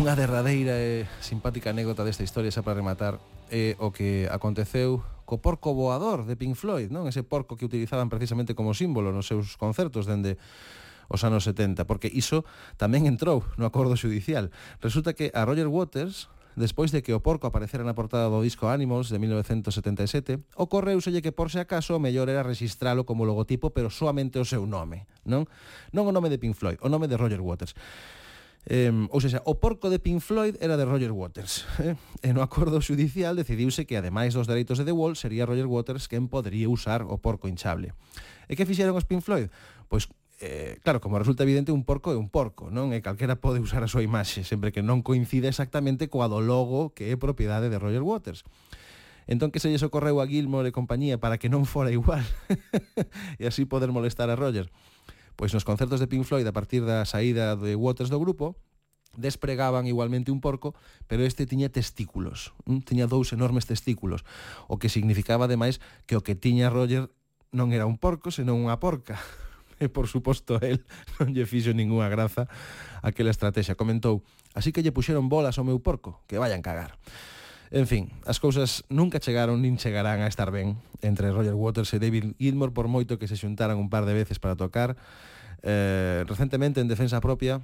Unha 0.00 0.16
derradeira 0.16 0.80
e 0.80 1.04
simpática 1.20 1.76
anécdota 1.76 2.00
desta 2.08 2.24
historia 2.24 2.48
xa 2.48 2.64
para 2.64 2.80
rematar 2.80 3.20
é 3.52 3.76
o 3.76 3.92
que 3.92 4.24
aconteceu 4.32 5.04
co 5.28 5.44
porco 5.44 5.76
voador 5.76 6.24
de 6.24 6.40
Pink 6.40 6.56
Floyd, 6.56 6.88
non? 6.88 7.04
Ese 7.04 7.20
porco 7.20 7.52
que 7.52 7.68
utilizaban 7.68 8.08
precisamente 8.08 8.56
como 8.56 8.72
símbolo 8.72 9.12
nos 9.12 9.28
seus 9.28 9.60
concertos 9.60 10.08
dende 10.08 10.40
os 11.12 11.20
anos 11.20 11.44
70, 11.44 11.84
porque 11.84 12.08
iso 12.08 12.48
tamén 12.80 13.04
entrou 13.04 13.44
no 13.60 13.68
acordo 13.68 13.92
judicial. 13.92 14.48
Resulta 14.80 15.12
que 15.12 15.28
a 15.36 15.44
Roger 15.44 15.68
Waters, 15.68 16.32
despois 16.56 16.96
de 16.96 17.04
que 17.04 17.12
o 17.12 17.20
porco 17.20 17.44
aparecera 17.44 17.84
na 17.84 17.92
portada 17.92 18.32
do 18.32 18.40
disco 18.40 18.72
Animals 18.72 19.12
de 19.12 19.20
1977, 19.20 20.40
ocorreuselle 20.56 21.20
que 21.20 21.36
por 21.36 21.52
se 21.52 21.60
acaso 21.60 21.92
o 21.92 22.00
mellor 22.00 22.32
era 22.32 22.40
registralo 22.40 23.04
como 23.04 23.28
logotipo, 23.28 23.76
pero 23.76 23.92
soamente 23.92 24.40
o 24.40 24.48
seu 24.48 24.64
nome, 24.64 25.04
non? 25.28 25.44
Non 25.92 26.08
o 26.08 26.12
nome 26.16 26.32
de 26.32 26.40
Pink 26.40 26.56
Floyd, 26.56 26.80
o 26.80 26.88
nome 26.88 27.04
de 27.04 27.20
Roger 27.20 27.44
Waters. 27.44 27.76
Eh, 28.68 28.92
ou 29.08 29.20
seja, 29.24 29.40
o 29.48 29.56
porco 29.56 29.88
de 29.88 29.96
Pink 29.96 30.20
Floyd 30.20 30.60
era 30.60 30.76
de 30.76 30.84
Roger 30.84 31.12
Waters. 31.12 31.64
Eh? 31.80 31.96
E 32.20 32.36
no 32.36 32.44
acordo 32.44 32.82
judicial 32.84 33.32
decidiuse 33.32 33.88
que, 33.88 33.96
ademais 33.96 34.36
dos 34.36 34.44
dereitos 34.44 34.76
de 34.76 34.84
The 34.84 34.92
Wall, 34.92 35.16
sería 35.16 35.48
Roger 35.48 35.64
Waters 35.64 36.12
quen 36.12 36.28
podería 36.28 36.68
usar 36.68 37.00
o 37.08 37.16
porco 37.16 37.48
hinchable. 37.48 37.96
E 38.50 38.58
que 38.58 38.68
fixeron 38.68 38.92
os 38.92 39.08
Pink 39.08 39.24
Floyd? 39.24 39.48
Pois 39.88 40.12
eh, 40.40 40.78
claro, 40.82 41.00
como 41.00 41.18
resulta 41.18 41.42
evidente, 41.44 41.72
un 41.72 41.84
porco 41.84 42.12
é 42.12 42.16
un 42.16 42.32
porco, 42.32 42.72
non? 42.72 42.96
E 42.96 43.04
calquera 43.04 43.36
pode 43.36 43.60
usar 43.60 43.84
a 43.84 43.92
súa 43.92 44.00
imaxe, 44.00 44.40
sempre 44.40 44.72
que 44.72 44.80
non 44.80 45.04
coincida 45.04 45.52
exactamente 45.52 46.08
coa 46.08 46.32
do 46.32 46.40
logo 46.40 46.96
que 46.96 47.12
é 47.12 47.16
propiedade 47.20 47.68
de 47.68 47.76
Roger 47.76 48.00
Waters. 48.00 48.44
Entón 49.28 49.52
que 49.52 49.60
se 49.60 49.68
lles 49.68 49.84
ocorreu 49.84 50.18
a 50.18 50.26
Gilmore 50.26 50.72
e 50.72 50.74
compañía 50.74 51.20
para 51.20 51.36
que 51.36 51.52
non 51.52 51.68
fora 51.68 51.92
igual 51.92 52.24
e 53.40 53.44
así 53.44 53.68
poder 53.68 53.92
molestar 53.92 54.32
a 54.32 54.34
Roger. 54.34 54.72
Pois 55.40 55.56
nos 55.56 55.64
concertos 55.64 56.04
de 56.04 56.06
Pink 56.06 56.28
Floyd, 56.28 56.44
a 56.44 56.52
partir 56.52 56.84
da 56.84 57.08
saída 57.08 57.56
de 57.56 57.72
Waters 57.72 58.12
do 58.12 58.20
grupo, 58.20 58.60
despregaban 59.16 59.88
igualmente 59.88 60.28
un 60.28 60.44
porco, 60.44 60.76
pero 61.08 61.24
este 61.24 61.48
tiña 61.48 61.72
testículos, 61.72 62.52
tiña 62.84 63.08
dous 63.08 63.32
enormes 63.32 63.64
testículos, 63.64 64.28
o 64.68 64.76
que 64.76 64.92
significaba 64.92 65.48
ademais 65.48 65.80
que 66.04 66.12
o 66.12 66.20
que 66.20 66.36
tiña 66.36 66.68
Roger 66.68 67.08
non 67.56 67.72
era 67.72 67.88
un 67.88 67.96
porco, 67.96 68.28
senón 68.28 68.60
unha 68.60 68.76
porca. 68.76 69.16
E 69.80 69.88
por 69.88 70.12
suposto 70.12 70.60
el 70.60 70.84
non 71.16 71.32
lle 71.32 71.48
fixo 71.48 71.72
ningunha 71.72 72.12
graza 72.12 72.44
aquela 73.00 73.32
estrategia. 73.32 73.80
Comentou, 73.80 74.20
así 74.52 74.76
que 74.76 74.84
lle 74.84 74.92
puxeron 74.92 75.32
bolas 75.32 75.56
ao 75.56 75.64
meu 75.64 75.80
porco, 75.80 76.20
que 76.28 76.36
vayan 76.36 76.60
cagar. 76.60 77.00
En 77.70 77.86
fin, 77.86 78.10
as 78.26 78.42
cousas 78.42 78.82
nunca 78.90 79.22
chegaron 79.22 79.62
nin 79.62 79.78
chegarán 79.78 80.26
a 80.26 80.28
estar 80.28 80.50
ben 80.50 80.74
entre 81.06 81.30
Roger 81.30 81.54
Waters 81.54 81.94
e 81.94 82.02
David 82.02 82.34
Gilmour 82.34 82.74
por 82.74 82.90
moito 82.90 83.14
que 83.14 83.30
se 83.30 83.38
xuntaran 83.38 83.78
un 83.78 83.86
par 83.86 84.10
de 84.10 84.14
veces 84.18 84.42
para 84.42 84.58
tocar. 84.58 84.98
Eh, 85.62 86.26
recentemente, 86.26 86.82
en 86.82 86.90
defensa 86.90 87.22
propia, 87.22 87.62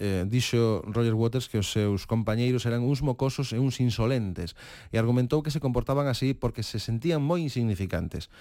eh, 0.00 0.24
dixo 0.24 0.80
Roger 0.88 1.12
Waters 1.12 1.52
que 1.52 1.60
os 1.60 1.68
seus 1.68 2.08
compañeiros 2.08 2.64
eran 2.64 2.88
uns 2.88 3.04
mocosos 3.04 3.52
e 3.52 3.60
uns 3.60 3.84
insolentes 3.84 4.56
e 4.88 4.96
argumentou 4.96 5.44
que 5.44 5.52
se 5.52 5.60
comportaban 5.60 6.08
así 6.08 6.32
porque 6.32 6.64
se 6.64 6.80
sentían 6.80 7.20
moi 7.20 7.44
insignificantes. 7.44 8.32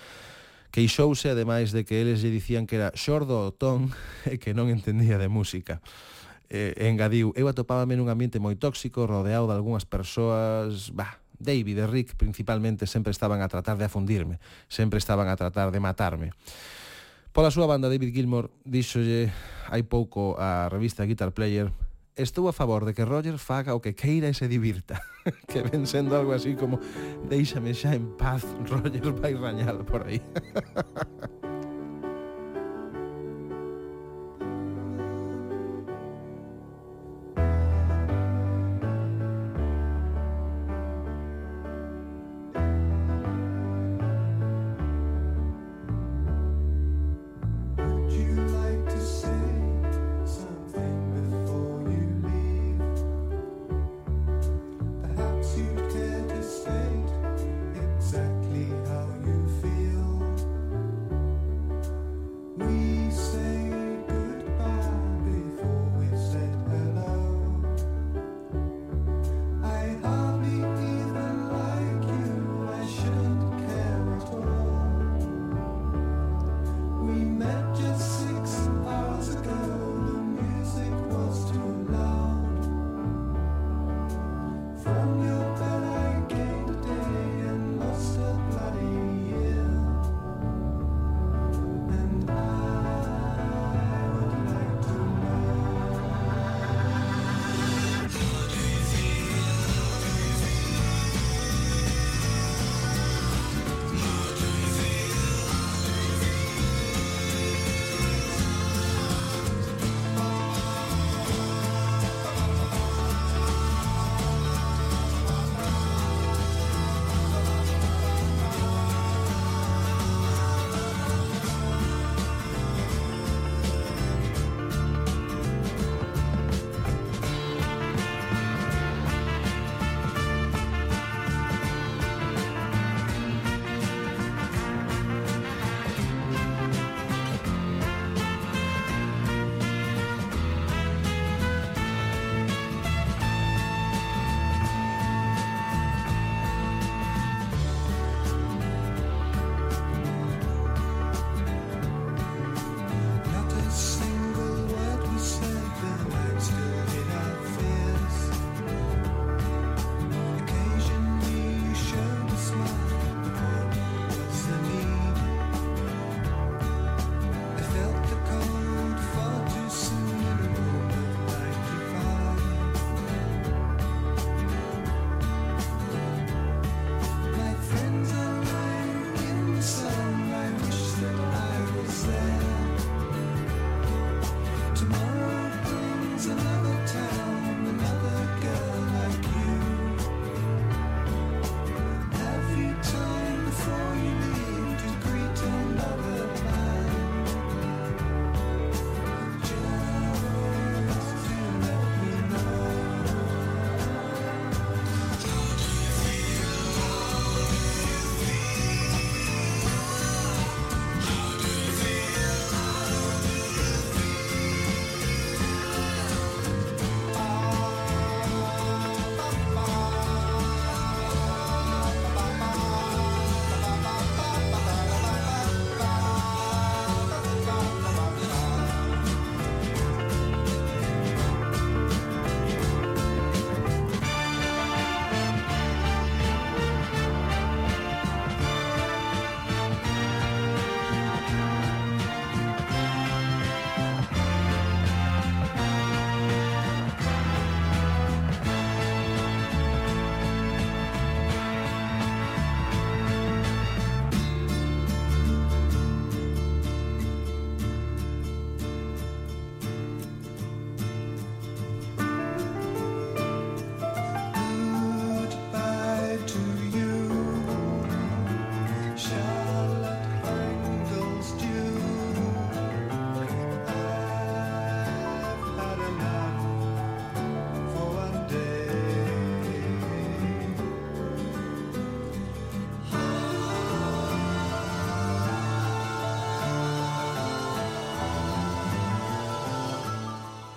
Queixouse, 0.71 1.29
ademais, 1.29 1.75
de 1.75 1.83
que 1.83 1.99
eles 1.99 2.23
lle 2.23 2.31
dicían 2.31 2.63
que 2.63 2.79
era 2.79 2.95
xordo 2.95 3.43
o 3.43 3.51
ton 3.51 3.91
e 4.31 4.39
que 4.39 4.55
non 4.55 4.71
entendía 4.71 5.19
de 5.19 5.27
música 5.27 5.83
eh, 6.49 6.73
engadiu, 6.89 7.31
eu 7.35 7.47
atopábame 7.47 7.95
nun 7.95 8.07
ambiente 8.09 8.41
moi 8.41 8.55
tóxico, 8.57 9.05
rodeado 9.05 9.47
de 9.47 9.55
algunhas 9.55 9.85
persoas, 9.87 10.91
bah, 10.91 11.23
David 11.39 11.77
e 11.77 11.87
Rick 11.87 12.15
principalmente 12.15 12.87
sempre 12.87 13.11
estaban 13.11 13.43
a 13.43 13.51
tratar 13.51 13.77
de 13.77 13.85
afundirme, 13.85 14.39
sempre 14.71 14.97
estaban 14.97 15.27
a 15.27 15.35
tratar 15.35 15.71
de 15.71 15.79
matarme. 15.79 16.31
Pola 17.33 17.49
súa 17.49 17.65
banda, 17.65 17.89
David 17.89 18.13
Gilmore 18.13 18.53
díxolle 18.61 19.33
hai 19.73 19.81
pouco 19.81 20.37
a 20.37 20.69
revista 20.69 21.01
Guitar 21.01 21.33
Player 21.33 21.73
Estou 22.13 22.45
a 22.45 22.53
favor 22.53 22.85
de 22.85 22.93
que 22.93 23.01
Roger 23.01 23.41
faga 23.41 23.73
o 23.73 23.81
que 23.81 23.97
queira 23.97 24.29
e 24.29 24.37
se 24.37 24.45
divirta 24.45 25.01
Que 25.49 25.65
ven 25.65 25.89
sendo 25.89 26.13
algo 26.13 26.37
así 26.37 26.53
como 26.53 26.77
Déixame 27.25 27.73
xa 27.73 27.97
en 27.97 28.13
paz, 28.21 28.45
Roger 28.69 29.09
vai 29.17 29.33
rañar 29.33 29.81
por 29.81 30.05
aí 30.05 30.21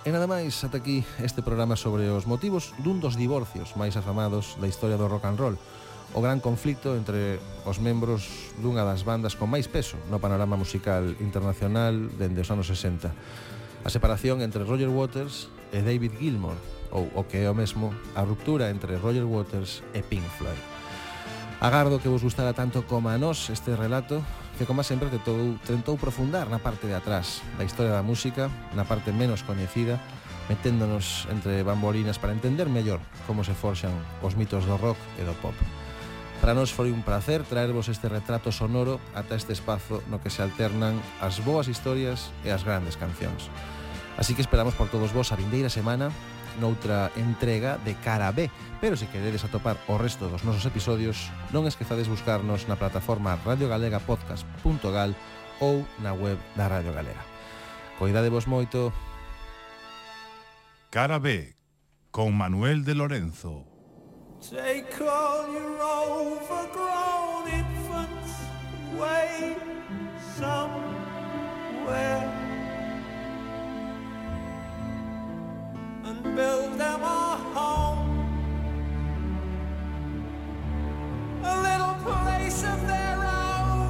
E 0.07 0.11
nada 0.15 0.23
máis, 0.23 0.55
ata 0.63 0.79
aquí 0.79 1.03
este 1.19 1.43
programa 1.43 1.75
sobre 1.75 2.07
os 2.07 2.23
motivos 2.23 2.71
dun 2.79 3.03
dos 3.03 3.19
divorcios 3.19 3.75
máis 3.75 3.91
afamados 3.99 4.55
da 4.55 4.63
historia 4.63 4.95
do 4.95 5.11
rock 5.11 5.27
and 5.27 5.35
roll, 5.35 5.59
o 6.15 6.23
gran 6.23 6.39
conflito 6.39 6.95
entre 6.95 7.43
os 7.67 7.83
membros 7.83 8.55
dunha 8.63 8.87
das 8.87 9.03
bandas 9.03 9.35
con 9.35 9.51
máis 9.51 9.67
peso 9.67 9.99
no 10.07 10.23
panorama 10.23 10.55
musical 10.55 11.03
internacional 11.19 11.91
dende 12.15 12.39
os 12.39 12.47
anos 12.47 12.71
60. 12.71 13.11
A 13.83 13.89
separación 13.91 14.39
entre 14.39 14.63
Roger 14.63 14.87
Waters 14.87 15.51
e 15.75 15.83
David 15.83 16.15
Gilmour, 16.15 16.55
ou 16.95 17.11
o 17.11 17.27
que 17.27 17.43
é 17.43 17.51
o 17.51 17.59
mesmo, 17.59 17.91
a 18.15 18.23
ruptura 18.23 18.71
entre 18.71 18.95
Roger 18.95 19.27
Waters 19.27 19.83
e 19.91 19.99
Pink 20.07 20.23
Floyd. 20.39 20.63
Agardo 21.59 21.99
que 21.99 22.07
vos 22.07 22.23
gustara 22.23 22.55
tanto 22.55 22.87
como 22.87 23.11
a 23.11 23.19
nós 23.19 23.51
este 23.51 23.75
relato 23.75 24.23
que 24.57 24.65
como 24.65 24.81
sempre 24.83 25.09
tentou, 25.13 25.55
tentou 25.63 25.95
profundar 26.01 26.49
na 26.49 26.57
parte 26.57 26.89
de 26.89 26.97
atrás 26.97 27.45
da 27.55 27.63
historia 27.63 27.93
da 27.93 28.01
música, 28.01 28.49
na 28.73 28.83
parte 28.83 29.13
menos 29.13 29.45
coñecida, 29.45 30.01
meténdonos 30.49 31.29
entre 31.29 31.61
bambolinas 31.61 32.17
para 32.17 32.33
entender 32.33 32.65
mellor 32.65 32.99
como 33.29 33.45
se 33.45 33.53
forxan 33.53 33.93
os 34.25 34.33
mitos 34.33 34.65
do 34.65 34.75
rock 34.75 34.97
e 35.19 35.23
do 35.23 35.37
pop. 35.39 35.53
Para 36.41 36.53
nós 36.53 36.69
foi 36.69 36.93
un 36.93 37.01
placer 37.01 37.45
traervos 37.45 37.89
este 37.89 38.09
retrato 38.09 38.53
sonoro 38.53 39.01
ata 39.13 39.37
este 39.37 39.53
espazo 39.53 40.01
no 40.09 40.21
que 40.21 40.29
se 40.33 40.41
alternan 40.41 40.97
as 41.21 41.41
boas 41.41 41.69
historias 41.69 42.33
e 42.45 42.49
as 42.49 42.65
grandes 42.65 42.97
cancións. 42.97 43.49
Así 44.17 44.33
que 44.33 44.41
esperamos 44.41 44.73
por 44.73 44.89
todos 44.89 45.13
vos 45.13 45.29
a 45.33 45.37
vindeira 45.37 45.69
semana 45.69 46.09
noutra 46.59 47.11
entrega 47.15 47.77
de 47.85 47.95
cara 47.95 48.31
B. 48.31 48.49
Pero 48.81 48.97
se 48.97 49.07
queredes 49.07 49.43
atopar 49.43 49.77
o 49.87 49.97
resto 49.97 50.29
dos 50.29 50.43
nosos 50.43 50.65
episodios, 50.65 51.29
non 51.53 51.65
esquezades 51.65 52.09
buscarnos 52.09 52.69
na 52.69 52.77
plataforma 52.77 53.37
radiogalegapodcast.gal 53.41 55.17
ou 55.61 55.85
na 56.01 56.13
web 56.13 56.37
da 56.53 56.69
Radio 56.69 56.93
Galega. 56.93 57.21
Coidadevos 57.97 58.45
moito. 58.45 58.93
Cara 60.89 61.19
B 61.19 61.55
con 62.11 62.37
Manuel 62.37 62.85
de 62.85 62.95
Lorenzo. 62.95 63.65
Take 64.39 65.01
all 65.01 65.49
your 65.49 65.81
overgrown 65.81 67.49
infants 67.49 68.45
away 68.93 69.57
somewhere 70.37 70.77
and 76.07 76.23
build 76.37 76.79
them 76.79 77.01
a 77.01 77.35
home, 77.53 78.07
a 81.43 81.61
little 81.67 81.95
place 82.05 82.63
of 82.63 82.87
their 82.87 83.17
own, 83.25 83.89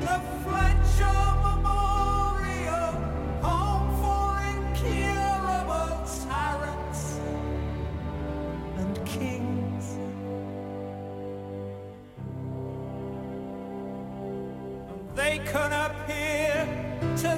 the 0.00 0.20
Fletcher 0.44 1.20
Memorial 1.48 2.92
Home 3.40 3.88
for 4.02 4.28
Incurable 4.54 5.94
Tyrants 6.28 7.02
and 8.76 8.92
Kings. 9.06 9.86
They 15.14 15.38
can 15.50 15.72
appear 15.86 16.52
to 17.16 17.28